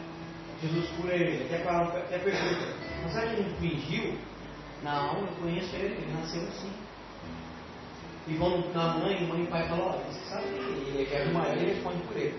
[0.63, 1.45] Jesus cura ele.
[1.45, 4.19] Até, até pergunta, mas sabe que ele não fingiu?
[4.83, 6.73] Não, eu conheço ele, ele nasceu assim.
[8.29, 11.49] E vão na mãe, mãe e pai falam, olha, você sabe que ele quer uma
[11.49, 12.35] ele responde por ele.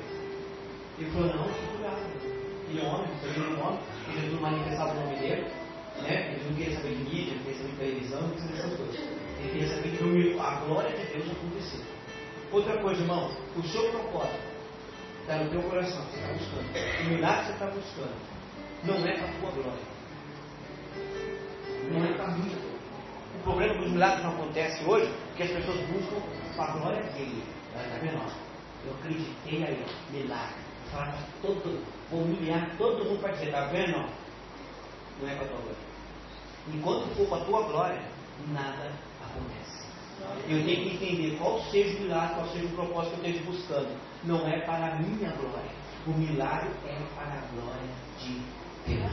[0.99, 2.37] Ele falou, não, estou curado.
[2.69, 5.47] E homem, você viu o nome, e Jesus manifestava o nome dele,
[6.01, 6.33] né?
[6.33, 8.77] Ele não queria saber de mídia, não queria saber de televisão, não queria saber dessas
[8.77, 8.99] coisas.
[9.39, 11.79] Ele queria saber que a glória de Deus aconteceu.
[12.51, 14.46] Outra coisa, irmão, o seu propósito
[15.27, 17.01] está no teu coração, você está buscando.
[17.01, 18.15] O milagre que você está buscando
[18.85, 19.83] não é para a tua glória.
[21.91, 22.51] Não é para mim.
[23.35, 26.21] O problema é que os milagres não acontecem hoje é que as pessoas buscam
[26.55, 27.43] para a glória dele.
[27.75, 28.31] Está vendo?
[28.85, 30.55] Eu acreditei aí, milagre.
[30.91, 34.09] Falar para todo, vou humilhar todo mundo para dizer, está vendo?
[35.21, 35.87] Não é para a tua glória.
[36.73, 38.01] Enquanto for para a tua glória,
[38.53, 39.87] nada acontece.
[40.49, 43.51] Eu tenho que entender qual seja o milagre, qual seja o propósito que eu esteja
[43.51, 44.06] buscando.
[44.27, 45.71] Não é para a minha glória.
[46.05, 48.41] O milagre é para a glória de
[48.85, 49.11] Deus.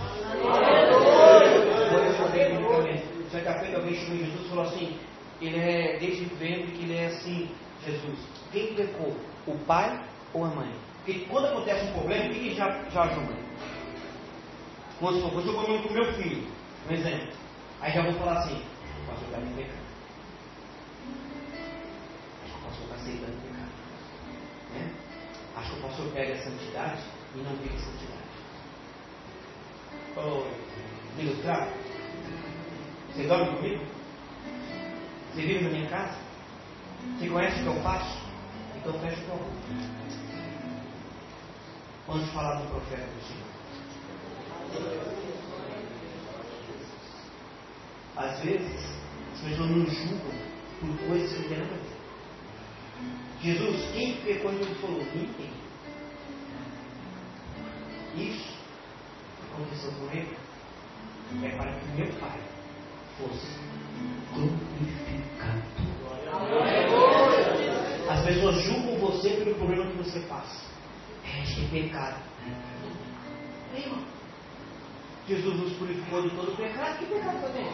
[1.88, 3.04] Agora eu falei biblicamente.
[3.30, 4.98] Certa feita alguém chegou em Jesus e falou assim,
[5.40, 7.48] ele é, desde vendo que ele é assim,
[7.84, 8.18] Jesus,
[8.50, 9.16] quem pecou?
[9.46, 10.74] O pai ou a mãe?
[11.04, 13.34] Porque quando acontece um problema, quem já, já ajuda?
[14.98, 16.46] Quando eu estou falando com meu filho,
[16.88, 17.28] um exemplo.
[17.80, 18.62] Aí já vou falar assim,
[19.02, 19.84] o pastor está me pecando.
[22.46, 23.68] O pastor está aceitando o pecado.
[24.74, 25.03] Né?
[25.56, 27.02] Acho que o pastor pega a santidade
[27.34, 28.24] e não vive santidade.
[30.16, 30.44] Oh,
[31.16, 31.68] me ilustrar?
[33.12, 33.84] Você dorme comigo?
[35.32, 36.18] Você vive na minha casa?
[37.18, 38.24] Você conhece o que eu faço?
[38.76, 39.38] Então fecha o teu
[42.06, 43.54] Vamos falar do profeta do Senhor.
[48.16, 48.84] Às vezes,
[49.34, 50.34] as pessoas nos julgam
[50.80, 51.93] por coisas que não tem nada a ver.
[53.44, 55.04] Jesus, quem pecou e ele falou?
[55.14, 55.52] Ninguém.
[58.16, 58.54] Isso
[59.52, 60.34] aconteceu com ele
[61.42, 62.40] é para que meu Pai
[63.18, 63.46] fosse
[64.32, 65.62] glorificado.
[68.08, 70.64] As pessoas julgam você pelo problema que você passa.
[71.24, 72.22] É, que é pecado.
[73.76, 74.04] irmão.
[75.28, 76.98] Jesus nos purificou de todo pecado.
[76.98, 77.72] Que pecado tenho?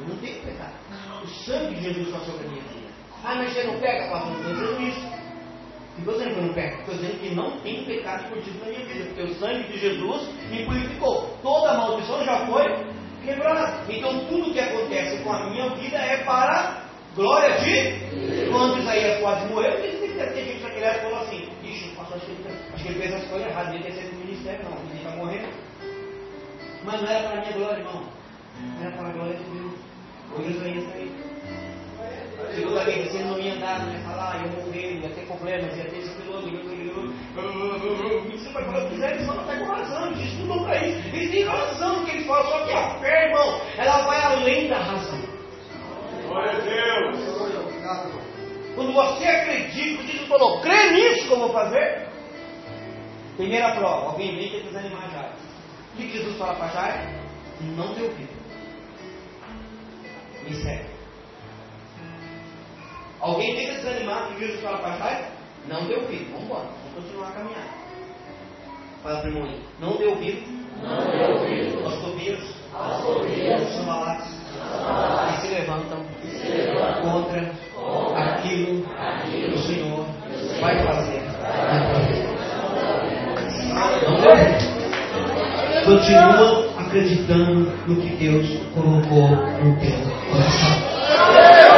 [0.00, 0.74] Eu não tenho pecado.
[1.22, 2.89] O sangue de Jesus passou sobre a minha vida.
[3.24, 4.10] Ah, mas você não pega?
[4.10, 5.00] Pastor, não dizendo isso.
[5.00, 6.80] Não estou dizendo que eu não pego.
[6.80, 9.04] Estou dizendo que não tem pecado escondido na minha vida.
[9.06, 11.38] Porque o sangue de Jesus me purificou.
[11.42, 12.64] Toda maldição já foi
[13.24, 13.84] quebrada.
[13.88, 18.48] Então tudo que acontece com a minha vida é para glória de.
[18.50, 22.32] Quando Isaías quase morreu, tem que ter gente naquele falou assim: Ixi, pastor, acho que
[22.32, 23.74] ele, acho que ele fez as coisas erradas.
[23.74, 24.78] Ele ter sido no ministério, não.
[24.78, 25.48] Ele está morrendo.
[26.84, 28.04] Mas não era para a minha glória, irmão.
[28.80, 29.72] Era para a glória de Deus.
[30.36, 31.12] Hoje Isaías está aí.
[32.54, 35.84] Segunda vez, ele não ia andar, não ia falar, ia morrer, ia ter problemas, ia
[35.84, 37.14] ter isso, aquilo, aquilo, aquilo.
[38.30, 41.08] Você vai falar, quiser, eles falam até com razão, eles estudam para isso.
[41.08, 44.68] Eles têm razão no que eles falam, só que a fé, irmão, ela vai além
[44.68, 45.20] da razão.
[46.26, 47.40] Glória a Deus.
[48.74, 52.08] Quando você acredita, Jesus falou, crê nisso que eu vou fazer.
[53.36, 55.32] Primeira prova, alguém vem e desanimar Jair.
[55.94, 57.20] O que Jesus fala para Jair?
[57.76, 58.40] Não deu ouvido.
[60.44, 60.99] Me segue.
[63.20, 65.24] Alguém tenta desanimar que Jesus fala para Jair?
[65.68, 66.32] Não deu ouvido.
[66.32, 67.68] Vamos embora, vamos continuar a caminhar.
[69.02, 69.60] Fala para o.
[69.78, 70.42] Não deu ouvido.
[70.82, 73.04] Não deu aos ouvidos Aos
[73.74, 74.26] samalates.
[74.62, 77.52] aos Que se levantam se levantam contra
[78.16, 78.86] aquilo
[79.30, 80.06] que o Senhor
[80.60, 81.22] vai fazer.
[84.04, 84.80] Não deu ouvido.
[85.84, 89.98] Continua acreditando no que Deus colocou no teu
[90.30, 91.69] coração.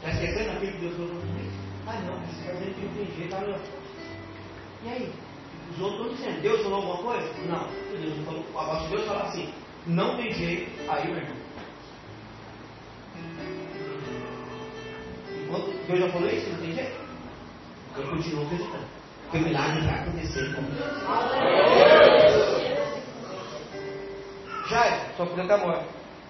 [0.00, 1.50] Está esquecendo aquilo que Deus falou para você?
[1.86, 3.36] Ah, não, você está dizendo que não tem jeito.
[3.36, 3.60] Olha.
[4.82, 5.12] E aí?
[5.72, 7.28] Os outros estão dizendo, Deus falou alguma coisa?
[7.46, 7.68] Não.
[8.00, 8.44] Deus não falou.
[8.56, 9.52] Agora, se Deus falar assim,
[9.86, 10.90] Não tem jeito.
[10.90, 11.36] Aí, meu irmão.
[15.44, 16.96] Enquanto Deus já falou isso, não tem jeito.
[17.96, 18.84] Eu continuo acreditando.
[19.22, 20.62] Porque o milagre vai acontecer com
[24.68, 25.84] Já é, sua filha está morta.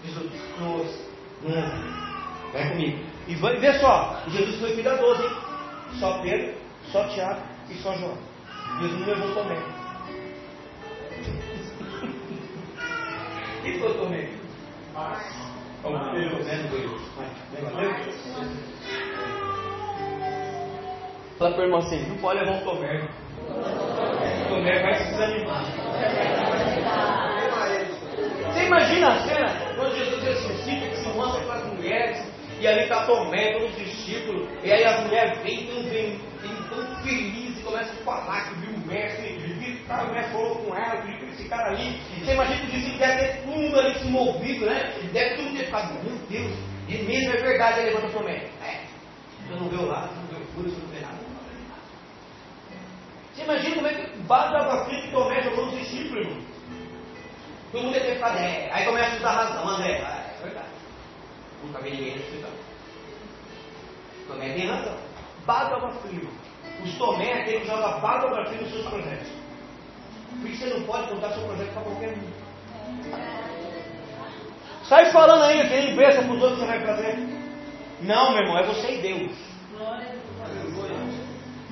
[0.05, 1.07] Jesus, cruz,
[1.43, 3.10] não, vai comigo.
[3.27, 5.31] E vai, só, Jesus foi cuidadoso, hein?
[5.99, 6.55] Só Pedro,
[6.91, 8.17] só Tiago e só João.
[8.81, 9.57] Jesus não levou Tomé.
[13.63, 14.29] Quem foi Tomé?
[15.83, 17.01] Oh, Deus, né, Deus.
[21.39, 23.09] Fala para o irmão assim, não pode levar um Tomé.
[24.49, 25.65] Tomé vai se desanimar.
[28.47, 32.27] Você imagina a cena quando Jesus ressuscita, que se mostra para as mulheres,
[32.61, 36.21] e ali está Tomé, todos os discípulos, e aí as mulheres vêm tão, vêm,
[36.69, 40.77] tão felizes começam a falar que viu o mestre, viu que o mestre falou com
[40.77, 42.01] ela, que esse cara ali.
[42.19, 44.93] Você imagina que o discípulo deve ter tudo ali se movido, né?
[45.13, 46.53] Deve tudo ter ficado, meu Deus,
[46.89, 48.37] e mesmo é verdade, ele levanta Tomé.
[48.63, 48.81] É,
[49.47, 51.19] você não viu lá, você não viu furo, você não vê nada.
[53.35, 56.51] Você imagina como é que bate água fria que Tomé jogou nos discípulos, irmão.
[57.73, 58.69] Todo mundo deve ter ficado, é.
[58.73, 60.30] Aí começa a dar razão, André.
[61.63, 62.51] Nunca vi ninguém ressuscitar.
[64.27, 64.97] Tomé tem razão.
[65.47, 66.29] Água fria.
[66.85, 69.29] Os Tomé aquele que joga bate água fria nos seus projetos.
[70.41, 72.31] Por isso você não pode contar seu projeto para qualquer um.
[74.85, 77.19] Sai falando aí, querendo bênção para os outros que você vai fazer.
[78.03, 79.37] Não, meu irmão, é você e Deus.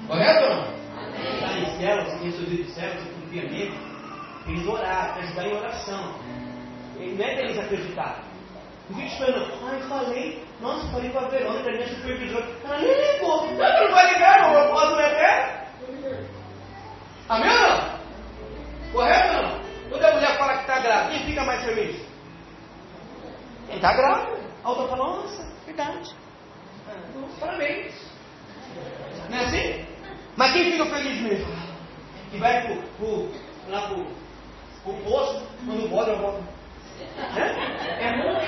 [0.07, 0.79] Correto ou não?
[1.35, 2.83] Está em céus, em seus de você
[3.21, 3.79] confia nele.
[4.47, 6.15] Eles oraram, ajudar em oração.
[6.97, 8.23] Não é para eles acreditar.
[8.97, 12.47] Esperando, ah, eu falei, nossa, falei com a Verônica, minha supervisora.
[12.65, 13.47] Ela nem ligou.
[13.47, 15.59] Não, não vai ligar, não, eu posso meter?
[17.29, 17.99] Amém ou não?
[18.93, 19.61] Correto ou não?
[19.91, 22.07] Quando a mulher fala que está grávida, quem fica mais feliz?
[23.67, 24.39] Quem está grávida.
[24.65, 26.15] A outra fala, nossa, verdade.
[27.39, 27.95] Parabéns.
[29.29, 29.87] Não é assim?
[30.37, 31.53] Mas quem fica feliz mesmo?
[32.31, 33.31] Que vai pro, pro,
[33.69, 34.07] lá pro,
[34.83, 36.43] pro poço, quando bota, eu
[36.99, 37.39] volto.
[37.39, 38.05] É?
[38.05, 38.39] É muito.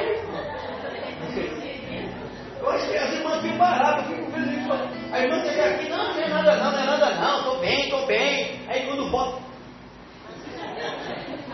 [2.61, 4.71] Eu acho que as irmãs baratas, eu fico vendo isso.
[5.13, 7.81] A irmã chega aqui, não, não é nada não, não é nada não, estou bem,
[7.85, 8.61] estou bem.
[8.69, 9.43] Aí quando volta.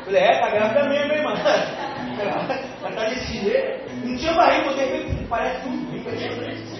[0.04, 1.34] Falei, é, tá grávida mesmo, irmã.
[2.20, 3.90] Ela tá desse jeito.
[4.04, 6.75] Não tinha barriga, porque parece tudo.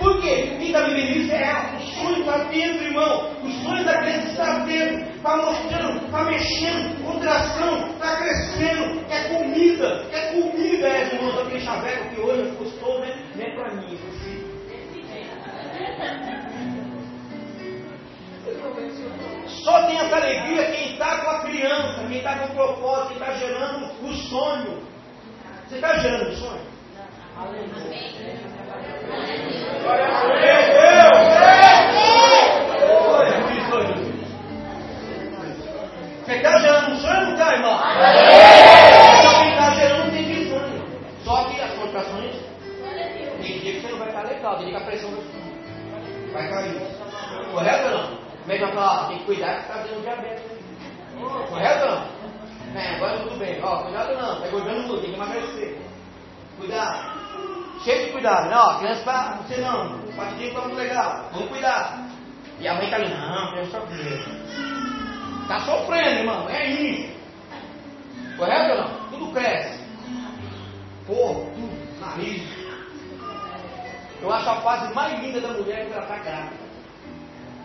[0.00, 0.56] Por quê?
[0.58, 1.76] Quem está vivendo isso é.
[1.76, 3.32] O sonho está dentro, irmão.
[3.44, 5.10] O sonho da criança está dentro.
[5.14, 9.04] Está mostrando, está mexendo, contração, está crescendo.
[9.10, 11.42] É comida, é comida, é, irmão.
[11.42, 13.14] Aquele chaveco que hoje custou, né?
[13.36, 14.50] Não é para mim, é você.
[19.62, 23.16] Só tem essa alegria quem está com a criança, quem está com o propósito, quem
[23.18, 24.82] está gerando o sonho.
[25.68, 26.62] Você está gerando o sonho?
[27.36, 28.59] Glória a Deus!
[36.24, 37.80] Você está gerando um não irmão?
[39.18, 40.50] Então quem está gerando tem que.
[41.24, 42.36] Só que as contrações,
[43.42, 45.10] tem dia que você não vai estar legal, tem que a pressão
[46.32, 46.80] vai cair.
[47.52, 48.18] Correto ou não?
[49.08, 50.44] Tem que cuidar que está tendo diabetes.
[51.48, 52.20] Correto ou não?
[52.80, 53.60] É, agora tudo bem.
[53.60, 55.78] Cuidado não, está engordando tem que emagrecer.
[56.58, 57.19] Cuidado.
[57.84, 58.56] Cheio de cuidado, né?
[58.56, 62.08] Ó, criança para você não, patidinho está muito legal, vamos cuidar.
[62.58, 65.42] E a mãe está ali, não, criança sofrendo.
[65.42, 67.20] Está sofrendo, irmão, é isso.
[68.36, 69.10] Correto ou não?
[69.10, 69.80] Tudo cresce.
[71.06, 72.42] Corpo, tudo, nariz.
[74.20, 76.70] Eu acho a fase mais linda da mulher quando ela está grávida.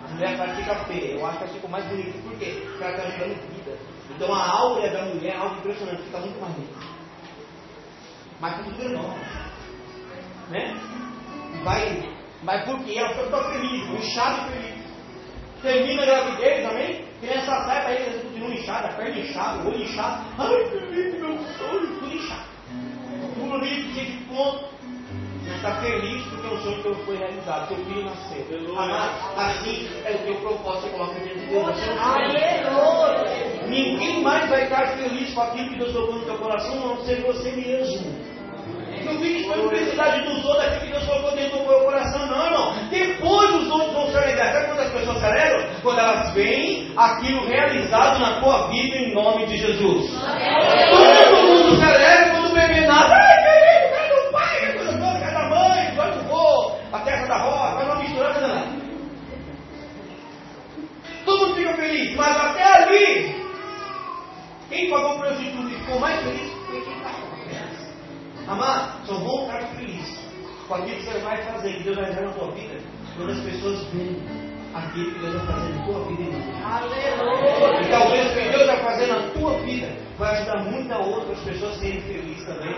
[0.06, 1.18] A mulher vai ficar feia.
[1.18, 2.18] Eu acho que ela fica mais bonita.
[2.20, 2.64] Por quê?
[2.66, 3.78] Porque ela está gerando vida.
[4.10, 6.74] Então a áurea da mulher é algo impressionante, fica muito mais linda.
[8.40, 9.16] Mas tá tudo grandão.
[10.50, 10.76] Né?
[11.64, 12.10] Vai,
[12.44, 14.86] vai porque ela fica feliz, inchado e feliz.
[15.62, 17.06] Termina a gravidez, amém?
[17.20, 20.24] Criança sai para ele, continua inchada, perna inchada, olho inchado.
[20.38, 22.46] Ai, Felipe, meu sonho, tudo inchado.
[23.36, 24.76] Tudo ali, cheio de ponto.
[25.48, 28.46] Mas está feliz porque o sonho teu foi realizado, teu filho nasceu.
[28.78, 31.66] Amado, assim é o teu propósito, você coloca dentro de Deus.
[31.66, 36.74] Você não Ninguém mais vai estar feliz com aquilo que Deus colocou no teu coração,
[36.74, 38.35] a não ser você mesmo.
[39.16, 42.46] Não fique esperando felicidade dos outros, aquilo que Deus colocou dentro do teu coração, não,
[42.46, 42.76] irmão.
[42.90, 44.52] Depois os outros vão se alegrar.
[44.52, 45.70] Sabe quando as pessoas se alegram?
[45.82, 50.12] Quando elas veem aquilo realizado na tua vida em nome de Jesus.
[51.30, 53.16] Todo mundo se alegra quando o bebê nada.
[53.16, 57.00] Ai, bebê, cai do pai, que coisa boa, cai da mãe, vai do vô, a
[57.00, 58.86] terra da roça, vai uma misturada, não.
[61.24, 63.36] Todo mundo fica feliz, mas até ali,
[64.70, 66.56] quem pagou o preço de tudo e ficou mais feliz
[68.48, 70.20] Amado, só vão ficar felizes
[70.68, 72.78] com aquilo que você vai fazer, que Deus vai fazer na tua vida,
[73.18, 74.22] quando as pessoas veem
[74.74, 76.38] aquilo que Deus vai fazer na tua vida.
[76.64, 77.82] Aleluia!
[77.82, 81.76] E talvez o que Deus vai fazer na tua vida vai ajudar muitas outras pessoas
[81.76, 82.76] a serem felizes também.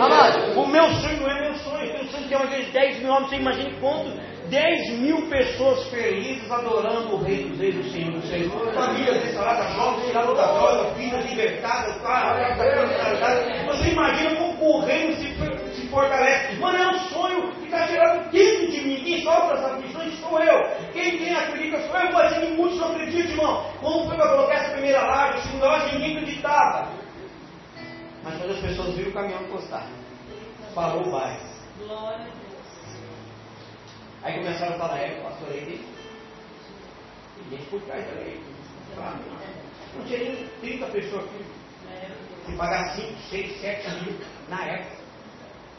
[0.00, 1.86] Amado, o meu sonho não é meu sonho.
[1.86, 3.30] Eu sonho de ter uma vez 10 mil homens.
[3.30, 4.10] Você imagina quanto
[4.48, 8.72] 10 mil pessoas felizes adorando o Rei dos Reis, o Senhor do Senhor.
[8.72, 11.96] Famílias restauradas, jovens tirados da droga, filhas libertadas,
[13.66, 15.34] Você imagina como o reino se,
[15.74, 16.56] se fortalece.
[16.56, 19.04] Mano, é um sonho que está gerando dentro de mim.
[19.04, 20.70] Quem sofre as aflições sou eu.
[20.92, 22.12] Quem tem acredita sou eu.
[22.12, 23.70] Mas assim, muitos não acreditam, irmão.
[23.80, 26.88] Quando foi para colocar essa primeira laje, a segunda laje, ninguém acreditava.
[28.22, 29.86] Mas quando as pessoas viram o caminhão encostar,
[30.74, 31.40] parou bairro.
[31.78, 32.35] Glória.
[34.26, 35.86] Aí começaram a falar, é, pastor aí,
[37.48, 38.42] gente por trás da lei.
[39.94, 41.44] Não tinha nem 30 pessoas aqui.
[42.44, 44.18] Se pagar 5, 6, 7 mil
[44.48, 44.96] na época.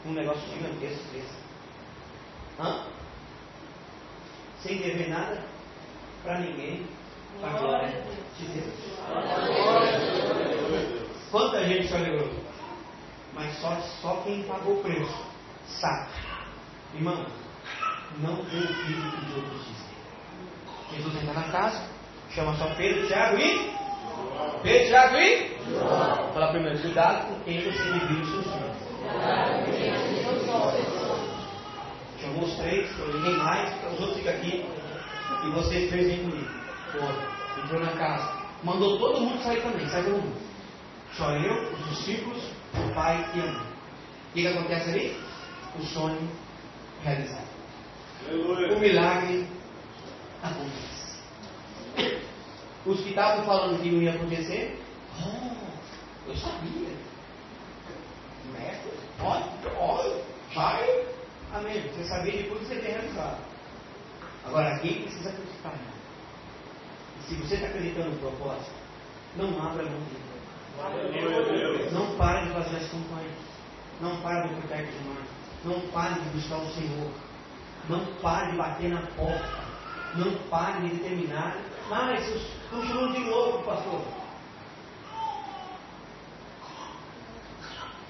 [0.06, 1.36] Um negócio gigantesco desse.
[2.58, 2.86] Hã?
[4.62, 5.44] Sem dever nada
[6.22, 6.86] para ninguém.
[7.42, 8.02] Para a glória
[8.38, 8.74] de Deus.
[11.30, 12.30] Quanta gente se alegrou?
[13.34, 15.26] Mas só, só quem pagou o preço
[15.66, 16.08] sabe.
[16.94, 17.26] Irmão,
[18.16, 19.88] não dê o filho que dizem.
[20.92, 21.84] Jesus entra na casa,
[22.30, 23.70] chama só Pedro, Tiago e.
[24.62, 25.58] Pedro, Tiago e.
[26.32, 28.78] Fala primeiro, cuidado com quem você divide seus filhos.
[32.20, 34.66] Chamou os três, ninguém mais, então os outros ficam aqui.
[35.44, 36.50] E vocês três vêm comigo.
[37.62, 38.38] Entrou na casa.
[38.64, 40.36] Mandou todo mundo sair também, sai todo mundo.
[41.16, 42.42] Só eu, os discípulos,
[42.74, 43.60] o pai e a mãe.
[43.60, 45.16] O que, que acontece ali?
[45.78, 46.28] O sonho
[47.02, 47.47] realizado.
[48.30, 49.46] O milagre
[50.42, 51.18] acontece.
[52.84, 54.78] Os que estavam falando que não ia acontecer,
[55.24, 56.96] oh, eu sabia.
[58.52, 59.44] Mestre, olha,
[59.78, 60.22] olha,
[60.54, 61.06] vai.
[61.54, 61.82] Amém.
[61.88, 63.38] Você sabia depois que você tem realizado.
[64.44, 65.74] Agora, quem precisa acreditar?
[67.26, 68.72] Se você está acreditando no propósito,
[69.36, 70.28] não abra mão dele.
[71.92, 73.32] Não pare de fazer as campanhas.
[74.00, 75.28] Não pare de cuidar de mais.
[75.64, 77.10] Não pare de buscar o Senhor.
[77.88, 79.64] Não pare de bater na porta.
[80.16, 81.56] Não pare de determinar.
[81.88, 84.02] Mas estão chamando de louco, pastor.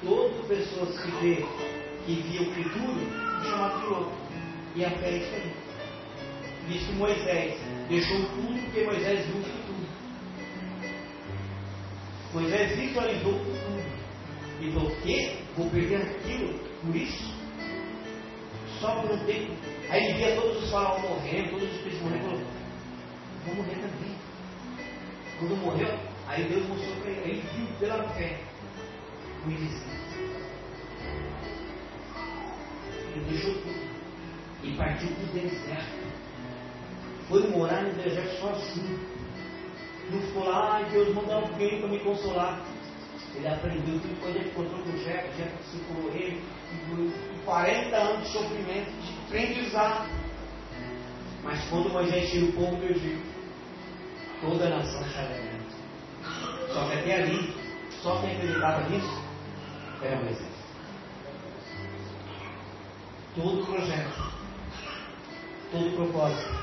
[0.02, 1.46] Todas pessoas que vê,
[2.06, 4.12] que via o futuro, chamado de louco.
[4.74, 5.68] E a fé é aí.
[6.68, 9.88] Diz que Moisés deixou tudo porque Moisés viu o futuro.
[12.34, 13.98] Moisés visualizou o futuro.
[14.60, 15.38] E do que?
[15.56, 17.37] Vou perder aquilo por isso?
[18.80, 19.52] Só por um tempo.
[19.90, 22.40] Aí ele via todos os faraós morrendo, todos os príncipes morrendo, falou,
[23.46, 24.16] vou morrer também.
[25.38, 28.38] Quando morreu, aí Deus mostrou para ele, ele viu pela fé
[29.46, 29.88] o Eliseu.
[33.14, 33.88] Ele deixou tudo
[34.62, 36.08] e partiu para o deserto.
[37.28, 39.00] Foi morar no deserto sozinho.
[40.10, 42.64] Não ficou lá, ai Deus, manda alguém para me consolar.
[43.38, 48.32] Ele aprendeu tudo quando ele encontrou com Jeff, Jeff segurou ele, e 40 anos de
[48.32, 50.08] sofrimento, de aprendizado.
[51.44, 53.22] Mas quando Moisés tira o povo do Egito,
[54.40, 55.62] toda a nação chora
[56.72, 57.54] Só que até ali,
[58.02, 59.22] só quem acreditava nisso
[60.02, 60.58] era Moisés.
[63.36, 64.32] Todo projeto,
[65.70, 66.54] todo propósito,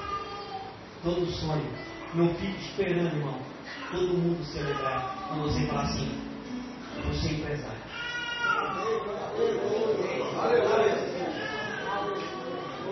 [1.02, 1.74] todo sonho,
[2.14, 3.40] não fique esperando, irmão,
[3.92, 6.35] todo mundo celebrar quando você falar assim,
[7.02, 7.86] você é empresário.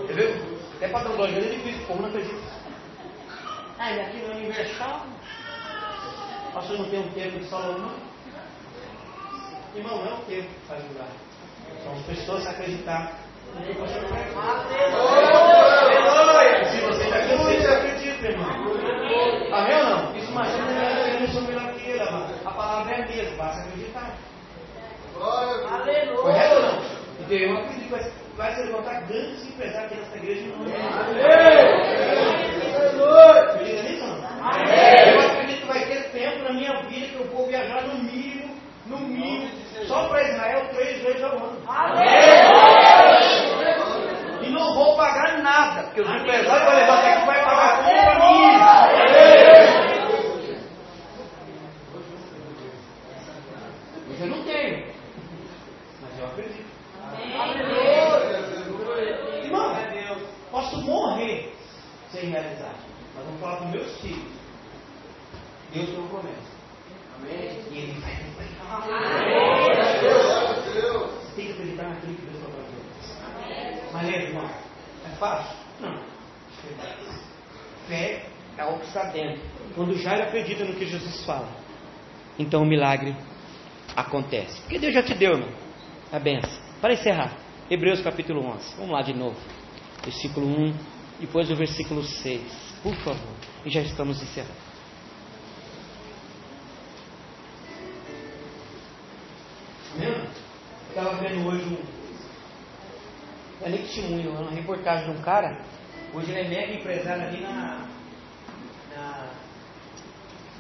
[0.04, 0.54] Entendeu?
[0.76, 2.54] Até para dar glória é difícil, como não acredita.
[3.80, 5.06] Ah, e aqui no Universal,
[6.54, 7.91] pastor não tem um tempo de Salomão.
[9.76, 11.08] Irmão, não é o tempo que faz mudar.
[11.84, 13.14] São as pessoas acreditar
[13.56, 14.32] no que o pastor prega.
[16.70, 18.49] Se você está aqui, você acredita, irmão.
[19.54, 20.16] Amém ou não?
[20.16, 22.34] Isso imagina que eu não sou melhor que ele, amado.
[22.43, 24.16] A palavra é a mesma, basta acreditar.
[26.16, 26.82] Correto ou não?
[27.20, 27.89] Então eu acredito que
[28.38, 30.41] vai, se levantar grandes empresários aqui nessa igreja.
[30.43, 30.51] De
[33.54, 34.18] Acredita nisso não?
[35.14, 38.56] Eu acredito que vai ter tempo na minha vida que eu vou viajar no mínimo,
[38.88, 39.51] no mínimo,
[39.88, 41.62] só para Israel três vezes ao ano.
[44.41, 48.01] E não vou pagar nada, porque os empresários vão levantar aqui e vai pagar tudo
[48.01, 48.20] para
[62.24, 62.76] sei realizar.
[63.15, 64.24] Mas vamos falar com meus filhos.
[65.74, 66.38] Deus não promete.
[67.17, 67.59] Amém?
[67.71, 68.84] E ele vai completar.
[68.84, 69.43] Amém.
[70.63, 73.93] Você tem que acreditar naquilo que Deus está fazendo.
[73.93, 74.49] Mas é igual.
[75.05, 75.57] É fácil?
[75.80, 76.13] Não.
[77.88, 78.26] Fé
[78.57, 79.41] é algo que está dentro.
[79.76, 81.49] Quando já ele acredita no que Jesus fala,
[82.39, 83.15] então o milagre
[83.95, 84.61] acontece.
[84.61, 85.49] Porque Deus já te deu, irmão,
[86.11, 86.61] é a benção.
[86.80, 87.36] Para encerrar,
[87.69, 88.76] Hebreus capítulo 11.
[88.78, 89.38] Vamos lá de novo.
[90.03, 90.93] Versículo 1
[91.24, 92.41] depois o versículo 6.
[92.84, 93.34] Por favor.
[93.65, 94.53] E já estamos encerrando.
[99.97, 100.28] Lembra?
[100.89, 101.93] Estava vendo hoje um.
[103.65, 105.63] É nem testemunho, uma reportagem de um cara.
[106.13, 107.88] Hoje ele é mega empresário ali na.
[108.93, 109.30] na.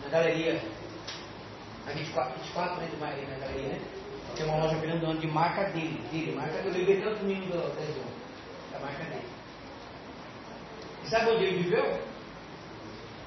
[0.03, 0.63] na galeria.
[1.85, 3.81] Na 24, 24 né, de Maria, na galeria, né?
[4.37, 6.55] Tem uma loja grandona de marca dele, dele, marca.
[6.55, 9.42] Eu levei tanto menino da, da, da marca dele.
[11.13, 12.01] Sabe onde ele viveu?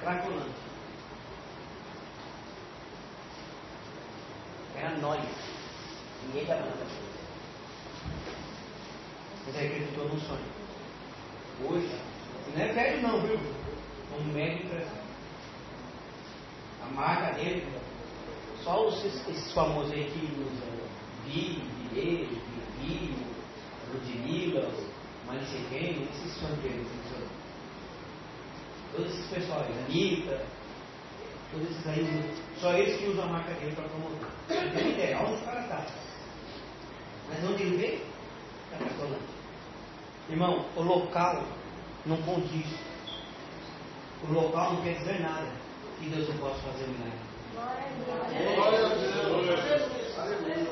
[0.01, 0.51] Cracolândia.
[4.75, 5.23] Era nóis.
[6.25, 6.85] Ninguém dava nada.
[9.45, 10.43] Mas ele acreditou num sonho.
[11.63, 11.97] Hoje,
[12.53, 13.39] não é velho não, viu?
[14.19, 15.01] Um médico empresário.
[16.83, 17.65] A marca dele,
[18.65, 20.67] só os, esses famosos aí que usam
[21.23, 21.63] Bi,
[21.93, 22.41] Bilhete,
[22.81, 23.15] Bibi,
[23.93, 24.69] Ludmilla,
[25.25, 26.97] Manichegem, esses são deles.
[28.97, 30.41] Todos esses pessoais, Anitta,
[31.51, 34.27] todos esses aí, só eles que usam a marca dele para promover.
[34.49, 35.85] Não tem ideia, onde o cara está.
[37.29, 38.01] Mas onde ele vem?
[38.73, 39.37] Está Cracolândia.
[40.31, 41.43] Irmão, o local
[42.07, 42.65] não condiz.
[44.27, 45.47] O local não quer dizer nada
[45.99, 47.19] que Deus não possa fazer milagre.
[48.55, 49.97] Glória a Deus.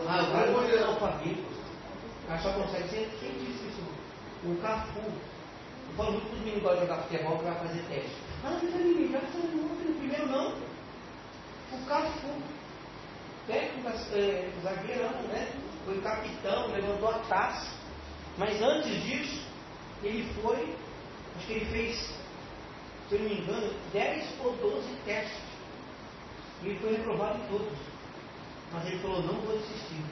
[0.08, 1.44] Ah, o cara não é analfabeto.
[2.24, 3.18] O cara só consegue ser.
[3.20, 3.84] Quem disse isso?
[4.46, 5.35] O Cafu.
[5.90, 8.16] Eu falo muito que os meninos de jogar futebol que vai fazer teste.
[8.44, 10.54] Ah, mas ali, já foi no primeiro não.
[11.72, 12.56] O Cafu.
[13.48, 15.48] Técnico, é, zagueirão, né?
[15.86, 17.76] Foi capitão, levantou a taça.
[18.38, 19.46] Mas antes disso,
[20.04, 20.76] ele foi,
[21.38, 21.96] acho que ele fez,
[23.08, 25.44] se eu não me engano, 10 ou 12 testes.
[26.64, 27.78] E ele foi reprovado em todos.
[28.74, 30.04] Mas ele falou, não vou desistir.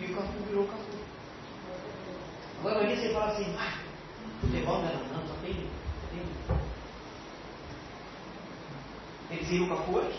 [0.00, 0.98] E o Cafu virou o Cafu.
[2.60, 3.87] Agora você fala assim, ah,
[4.40, 5.54] futebol não é não, só tem.
[5.54, 6.58] Tem.
[9.30, 10.18] Ele viram o Cafu hoje?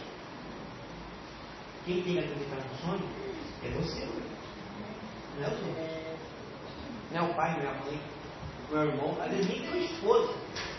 [1.86, 3.10] Quem tem que acreditar no sonho
[3.64, 4.06] é você,
[5.38, 6.00] não é os outros.
[7.12, 8.02] Não é o pai, não é a mãe,
[8.70, 10.34] não é o irmão, às vezes nem tua esposa.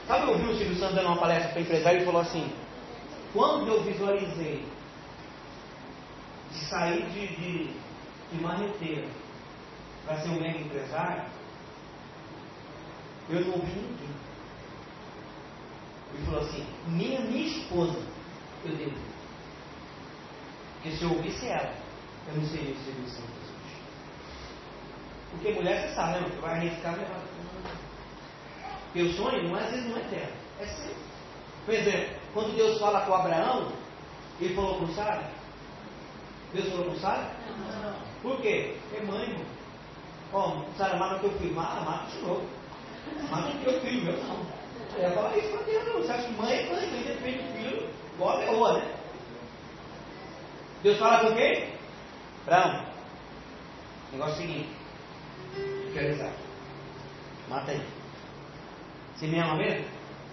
[0.07, 2.53] Sabe, eu ouvi o Silvio Santos dando uma palestra para empresário e falou assim:
[3.33, 4.65] quando eu visualizei
[6.51, 7.75] de sair de, de,
[8.33, 9.09] de marreteiro
[10.05, 11.25] para ser um mega empresário,
[13.31, 14.11] eu não ouvi ninguém.
[16.15, 17.99] Ele falou assim, nem a minha esposa
[18.65, 18.99] eu devo.
[20.75, 21.75] Porque se eu ouvisse ela,
[22.29, 23.77] eu não seria o Silvio Santos hoje.
[25.31, 26.39] Porque mulher você sabe, né?
[26.41, 27.21] Vai arriscar levar.
[28.85, 30.95] Porque o sonho, não, às vezes, não é dela, é seu.
[31.65, 33.73] Por exemplo, quando Deus fala com Abraão,
[34.41, 35.31] ele falou com Sara.
[36.53, 37.31] Deus falou com Sara?
[38.23, 38.77] Por quê?
[38.95, 39.47] É mãe, irmão.
[40.33, 41.55] Ó, Sara mata o teu filho.
[41.55, 42.60] Mata, mata de novo.
[43.31, 44.47] Mata o teu filho, meu não.
[44.99, 45.93] Ela fala isso pra Deus, não.
[45.95, 48.95] Você acha que mãe é mãe, mãe depende do filho, igual a leoa, né?
[50.83, 51.69] Deus fala com quem?
[52.47, 52.87] Abraão.
[54.13, 54.69] Negócio seguinte.
[55.93, 56.33] Quero rezar.
[57.49, 57.85] Mata ele.
[59.15, 59.85] Você me ama mesmo?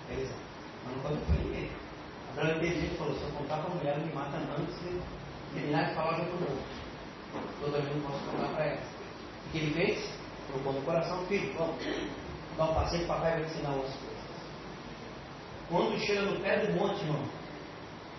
[0.08, 0.38] Quero rezar.
[0.86, 1.70] Mas não pode foi ninguém.
[2.32, 5.02] Abraão teve gente que falou, se eu contar para a mulher, me mata antes de
[5.54, 6.78] terminar de falar com o outro.
[7.60, 8.82] Toda vez não posso contar para ela.
[9.48, 10.10] O que ele fez?
[10.52, 11.84] Colocou no coração, filho, vamos,
[12.58, 14.18] dá um passeio que o papai vai ensinar outras coisas.
[15.70, 17.24] Quando chega no pé do monte, irmão,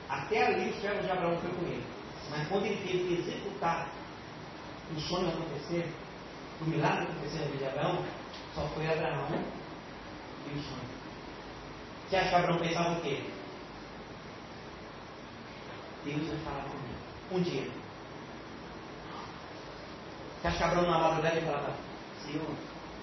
[0.08, 1.84] até ali o servo de Abraão foi com ele.
[2.30, 3.88] Mas quando ele teve que executar
[4.94, 5.92] o sonho acontecer,
[6.60, 8.04] o milagre acontecer na vida de Abraão,
[8.54, 9.26] só foi Abraão
[10.46, 10.88] e o sonho.
[12.08, 13.22] Você acha que Abraão pensava o quê?
[16.04, 16.98] Deus vai falar comigo.
[17.32, 17.70] Um dia.
[20.40, 21.74] Você acha que Abraão na madrugada ele falava,
[22.24, 22.46] Senhor,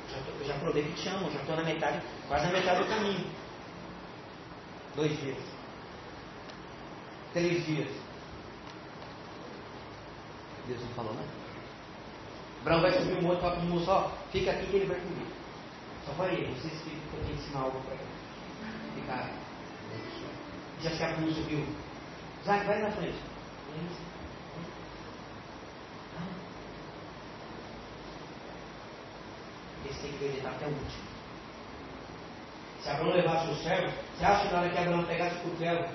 [0.10, 2.90] já tô, já provei que te amo, já estou na metade, quase na metade do
[2.90, 3.26] caminho.
[4.96, 5.38] Dois dias.
[7.34, 7.90] Três dias.
[10.68, 11.28] Deus não falou nada.
[12.62, 15.32] Abraão vai subir um fala para o moço, ó, fica aqui que ele vai comigo.
[16.06, 18.04] Só vai ele, vocês ficam que eu tenho que ensinar algo para ele.
[18.96, 19.30] Ficar.
[20.82, 21.66] Já a subiu.
[22.44, 23.18] Zac, vai na frente.
[30.06, 31.06] Tem que acreditar até o último.
[32.82, 35.86] Se Abraão levasse o servo, você acha que na hora que Abraão pegasse o cutelo,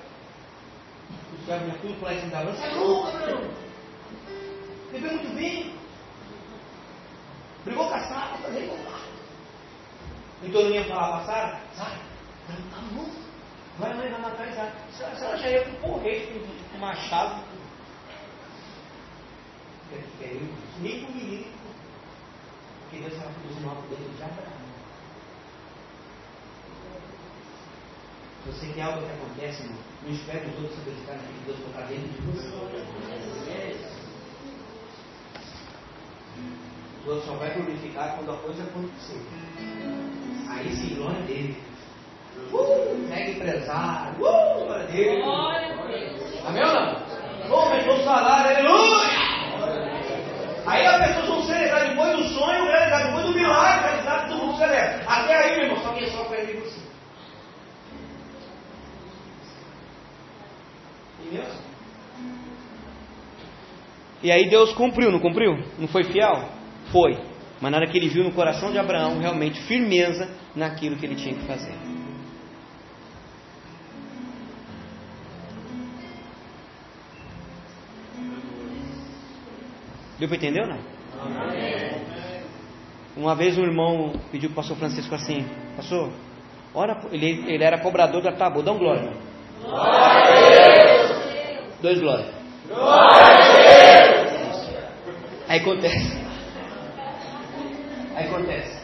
[1.33, 2.43] o servo ia tudo para cima da?
[2.43, 3.51] Você é louco, Abraão!
[4.91, 5.79] Bebeu muito vinho.
[7.63, 8.79] Brigou com a Sara, fazer igual
[10.43, 11.99] Então não ia falar para a Sara, Sara,
[12.49, 13.21] não está louco.
[13.79, 14.73] Vai, mãe, vai matar Isaac.
[14.91, 16.41] Se ela já ia com porrete,
[16.71, 17.43] com machado.
[20.79, 21.60] Nem com menino.
[22.91, 24.51] Porque Deus estava produzindo algo dentro de Abraão.
[28.43, 31.59] Se você quer algo que acontece, irmão, não espere os outros acreditarem naquilo que Deus
[31.59, 32.51] colocar dentro de você.
[36.99, 39.21] Os outros só vai glorificar quando a coisa acontecer.
[40.49, 41.55] Aí sim, glória Deus.
[42.51, 44.15] Uh, mega empresário.
[44.15, 45.23] Uh, glória a Deus.
[45.23, 46.45] Glória a Deus.
[46.45, 47.57] Amém ou não?
[47.57, 49.21] Aumentou o salário, aleluia!
[50.65, 51.90] Aí as pessoas vão celebrar do sonho,
[53.53, 55.03] realizar depois do mundo celebra.
[55.07, 56.81] Até aí, meu irmão, só que é só e você.
[64.23, 65.57] E aí Deus cumpriu, não cumpriu?
[65.79, 66.49] Não foi fiel?
[66.91, 67.17] Foi.
[67.59, 71.15] Mas na hora que ele viu no coração de Abraão realmente firmeza naquilo que ele
[71.15, 71.73] tinha que fazer.
[80.19, 82.20] Deu para entender ou não?
[83.15, 85.45] Uma vez um irmão pediu para o pastor Francisco assim,
[85.75, 86.11] pastor,
[86.73, 89.01] ora, ele, ele era cobrador da tábua, dá um glória.
[89.01, 89.21] irmão.
[91.81, 92.33] Dois glórias.
[95.47, 96.21] Aí acontece.
[98.15, 98.81] Aí acontece.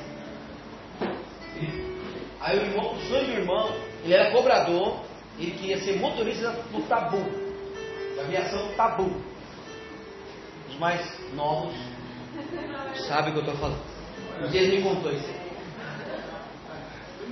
[2.42, 3.74] Aí o irmão, o sonho do irmão,
[4.04, 5.00] ele era cobrador,
[5.40, 7.24] ele queria ser motorista do tabu,
[8.16, 9.22] da aviação tabu.
[10.70, 11.02] Os mais
[11.34, 11.76] novos
[13.08, 13.97] sabem o que eu estou falando.
[14.42, 15.28] Um dia ele me contou isso.
[15.30, 15.48] aí.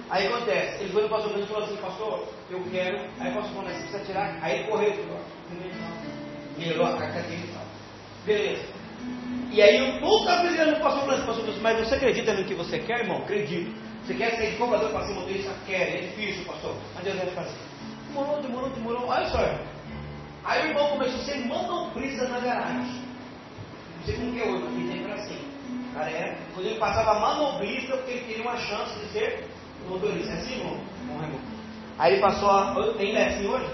[0.10, 3.54] Aí acontece, ele foi no pastor e falou assim, pastor, eu quero, aí o pastor
[3.54, 4.94] falou, mas você precisa tirar, aí ele correu,
[6.58, 7.64] melhorou a carta dele e tal.
[8.26, 8.66] Beleza.
[9.52, 12.54] E aí eu nunca fiz no pastor Francisco, pastor Francisco, mas você acredita no que
[12.54, 13.18] você quer, irmão?
[13.18, 13.76] Acredito.
[14.06, 15.52] Você quer ser de cobrador para ser motorista?
[15.66, 16.76] Quer, é difícil, pastor.
[16.94, 17.58] Mas Deus vai fazer.
[18.08, 19.08] Demorou, demorou, demorou.
[19.08, 19.66] Olha só, irmão.
[20.44, 23.02] Aí o irmão começou a ser manobrista na garagem.
[23.98, 25.55] Não sei como que é hoje, aqui sempre era assim.
[25.96, 26.38] Cara, era.
[26.54, 29.48] Quando ele passava manobrista, porque ele teria uma chance de ser
[29.88, 30.34] motorista.
[30.34, 30.80] É assim, irmão?
[31.24, 31.40] Irmão.
[31.98, 32.74] Aí ele passou a.
[33.00, 33.70] Ainda é assim hoje?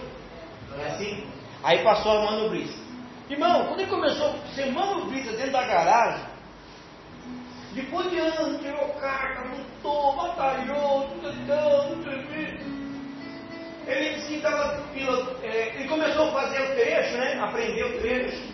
[0.80, 1.24] É assim?
[1.64, 2.80] Aí passou a manobrista.
[3.28, 6.26] Irmão, quando ele começou a ser manobrista dentro da garagem,
[7.74, 12.02] depois de anos, tirou carta, lutou, batalhou, tentando,
[13.88, 14.80] ele disse que estava.
[15.44, 17.40] É, ele começou a fazer o trecho, né?
[17.42, 18.52] Aprender o trecho.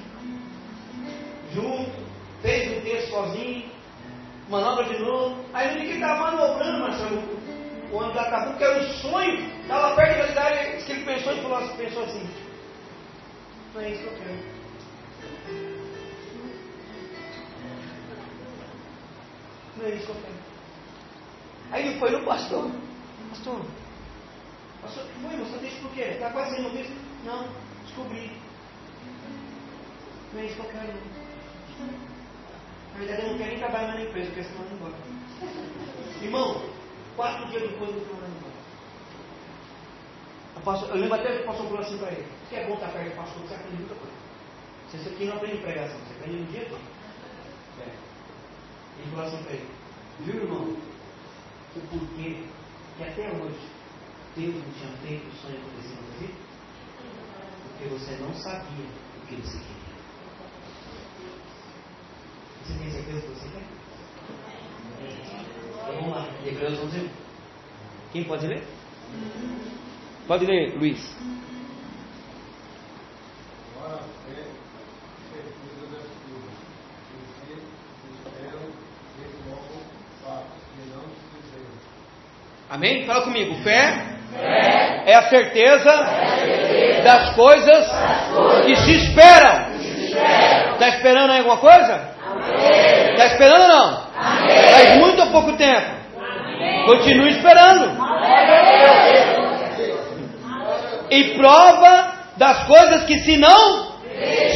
[1.54, 2.07] Junto,
[2.42, 3.70] fez um texto sozinho,
[4.50, 5.44] manobra de novo.
[5.54, 7.24] Aí no dia que ele estava manobrando, Marcelo,
[7.92, 11.06] o ano da Tabu, que era um sonho, estava perto da realidade, disse que ele
[11.06, 12.30] pensou e falou, pensou assim:
[13.74, 14.58] Não é isso que eu quero.
[19.78, 20.38] Não é isso que eu quero.
[21.72, 22.72] Aí ele foi no pastor.
[23.30, 23.62] Pastor,
[24.82, 25.38] pastor, o que foi?
[25.38, 26.02] Você deixa por quê?
[26.02, 26.94] Está quase sendo visto?
[27.26, 27.48] Não,
[27.86, 28.32] descobri.
[30.34, 30.94] Não é isso que eu quero.
[32.98, 34.94] Na verdade, eu não quero nem trabalhar na empresa, porque senão eu não embora.
[36.20, 36.64] Irmão,
[37.16, 38.54] quatro dias depois eu estou mandando embora.
[40.56, 42.88] Eu, passo, eu lembro até que pastor falou assim para ele: que é bom estar
[42.88, 44.18] perto do pastor, você aprende muita coisa.
[44.90, 46.82] Você aqui não aprende pregação, você aprende no dia todo.
[47.82, 47.96] É.
[48.98, 49.70] Ele falou assim para ele:
[50.22, 50.78] Viu, irmão?
[51.76, 52.44] O porquê
[52.98, 53.70] que até hoje
[54.36, 56.34] Deus não tinha feito o sonho acontecer na sua vida?
[57.62, 58.86] Porque você não sabia
[59.22, 59.87] o que você queria.
[62.68, 63.64] Você tem certeza que você quer?
[65.84, 67.10] Então vamos lá, Hebreus 11.
[68.12, 68.64] Quem pode ler?
[70.28, 71.16] Pode ler, Luiz.
[73.86, 73.94] A
[74.26, 74.44] fé,
[75.90, 76.36] das coisas,
[77.08, 77.56] que se
[78.18, 78.68] esperam
[81.32, 81.68] que se.
[82.70, 83.06] Amém?
[83.06, 83.56] Fala comigo.
[83.64, 84.18] Fé,
[85.06, 85.92] é a certeza,
[87.02, 87.88] das coisas,
[88.66, 89.78] que se esperam.
[90.74, 92.17] Está esperando aí alguma coisa?
[93.12, 94.08] Está esperando ou não?
[94.72, 95.98] Faz muito ou pouco tempo?
[96.86, 97.98] Continue esperando.
[101.10, 103.92] E prova das coisas que se não,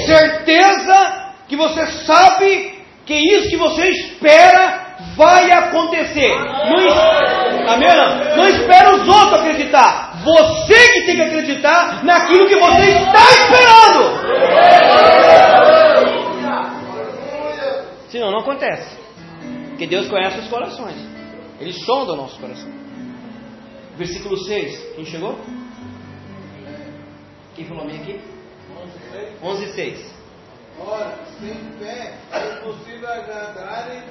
[0.06, 4.82] certeza que você sabe que isso que você espera
[5.16, 6.34] vai acontecer.
[6.36, 8.38] Não, amém não?
[8.38, 10.14] Não espera os outros acreditar.
[10.24, 14.22] Você que tem que acreditar naquilo que você está esperando.
[18.12, 18.98] Senão não acontece.
[19.70, 20.98] Porque Deus conhece os corações.
[21.60, 22.70] Ele sonda o nosso coração.
[23.98, 24.96] Versículo 6.
[24.96, 25.40] Quem chegou?
[27.56, 28.20] Quem falou amém aqui?
[29.44, 30.14] 11 6.
[30.80, 34.04] Ora, sem fé é impossível agradarem,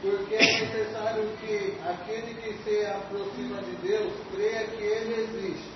[0.00, 5.68] porque é necessário que aquele que se aproxima de Deus creia que Ele existe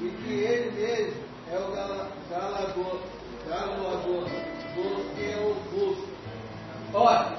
[0.00, 3.00] e que ele mesmo é o gala- galador,
[3.48, 4.24] galador
[4.74, 6.09] dos que o buscam.
[6.92, 7.36] Ora,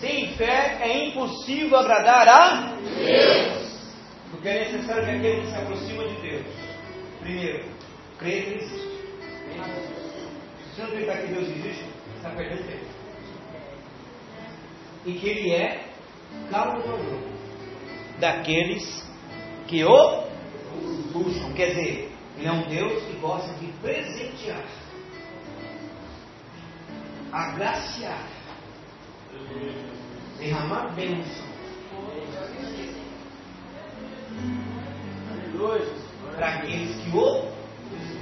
[0.00, 3.72] sem fé é impossível agradar a Deus.
[4.30, 6.46] Porque é necessário que aquele que se aproxima de Deus,
[7.20, 7.64] primeiro,
[8.18, 8.92] creia que existe.
[10.74, 12.86] Se você não acreditar que Deus existe, você está perdendo tempo.
[15.06, 15.84] E que Ele é
[16.50, 17.20] galardador
[18.18, 19.06] daqueles
[19.68, 20.24] que o
[21.12, 21.52] buscam.
[21.54, 24.64] Quer dizer, Ele é um Deus que gosta de presentear
[27.32, 28.28] agraciar,
[30.38, 31.52] derramar bênção
[36.36, 37.52] para aqueles que o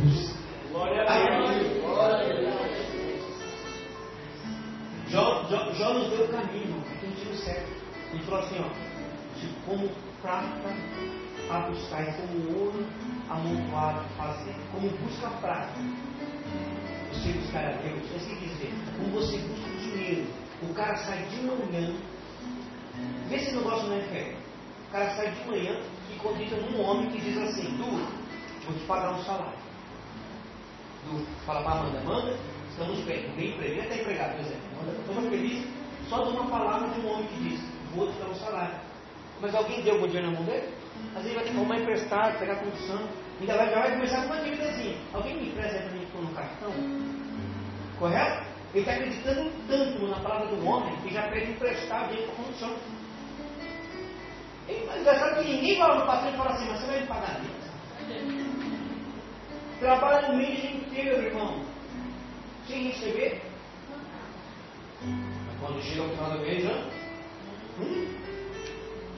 [0.01, 0.41] buscam.
[5.09, 7.69] Jó, Jó, Jó nos deu o caminho, que tinha certo.
[8.13, 9.91] Ele falou assim, ó, tipo, como
[10.23, 10.75] prata
[11.51, 12.87] a buscar, e como ouro
[13.29, 15.81] amontoado, fazer, como busca a prata
[17.13, 20.27] você buscar a Deus, é assim dizer, como você busca o dinheiro,
[20.63, 21.95] o cara sai de manhã,
[23.29, 24.35] vê se não gosta da fé.
[24.89, 25.81] O cara sai de manhã
[26.11, 27.91] e acredita num homem que diz assim, Du,
[28.67, 29.59] vou te pagar um salário.
[31.05, 32.37] Du, fala para Amanda, Amanda,
[32.71, 34.63] estamos bem, bem empregado, está empregado, por exemplo.
[34.81, 35.69] Amanda, estamos felizes
[36.09, 37.61] só de uma palavra de um homem que diz,
[37.95, 38.75] vou te dar um salário.
[39.41, 40.69] Mas alguém deu algum dinheiro na mão dele?
[41.15, 43.09] Às vezes vai ter que arrumar emprestado, pegar condição.
[43.41, 44.97] Ainda vai, já vai começar com uma dívidazinha.
[45.15, 46.73] Alguém me empresta para mim pôr no cartão?
[47.99, 48.51] Correto?
[48.73, 52.77] Ele está acreditando tanto na palavra do homem que já pede emprestado dinheiro para condição.
[54.69, 57.41] É engraçado que ninguém vai no patrão e fala assim, mas você vai me pagar
[57.41, 57.71] isso?
[59.81, 61.65] Trabalha no mês inteiro, irmão.
[62.69, 63.41] Sem receber.
[65.61, 68.15] Quando chega o final do mês, ó, hum,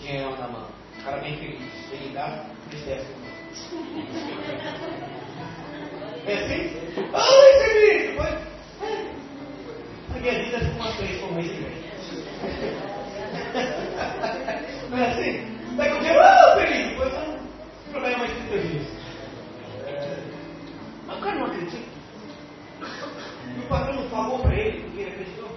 [0.00, 0.68] dinheiro na mão.
[0.98, 2.14] O cara bem feliz.
[2.14, 3.21] Casa, tristeza.
[6.24, 6.72] É assim?
[7.12, 8.16] Ah, recebi!
[10.08, 11.82] A minha vida ficou umas três por mês e meio.
[14.88, 15.32] Não é assim?
[15.76, 16.88] Daqui um dia, ah, feliz!
[16.88, 17.38] Depois, ah,
[17.90, 18.86] problema mais 30 dias.
[21.06, 21.76] Mas o cara não acredita.
[23.54, 25.50] E o patrão não falou para ele porque ele acreditou.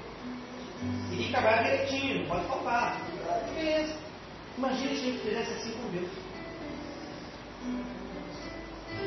[1.14, 3.00] E tem que trabalhar direitinho, não pode faltar.
[4.58, 6.35] Imagina se a gente fizesse assim com Deus.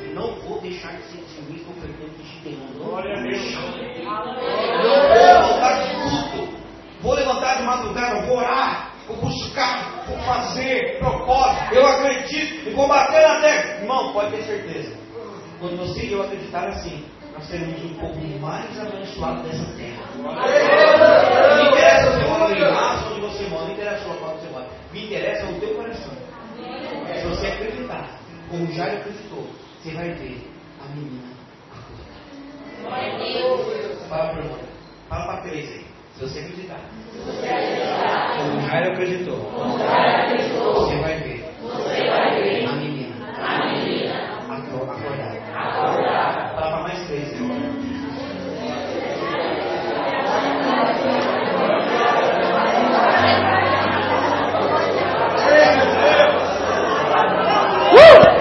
[0.05, 3.53] Eu não vou deixar de ser otimista ou pretendo que te Glória a Deus.
[3.53, 6.59] Não vou voltar de culto.
[7.01, 11.73] Vou levantar de madrugada, vou orar, vou buscar, vou fazer propósito.
[11.73, 13.81] Eu acredito e vou bater na terra.
[13.81, 14.97] Irmão, pode ter certeza.
[15.59, 20.03] Quando você e eu acreditar assim, nós seremos um povo mais abençoado dessa terra.
[20.17, 24.33] Não me interessa se você mora em raça onde você mora, não interessa o local
[24.33, 24.67] onde você mora.
[24.91, 26.13] Me interessa o teu coração.
[27.15, 28.18] Se você acreditar,
[28.49, 29.47] como Jairo acreditou,
[29.81, 31.29] você vai ver a menina
[31.71, 32.19] acordar.
[34.09, 34.57] Fala para irmã.
[35.07, 35.85] Fala para três aí.
[36.15, 36.81] Se você acreditar.
[38.37, 39.37] Como Jairo acreditou.
[40.73, 41.38] Você vai ver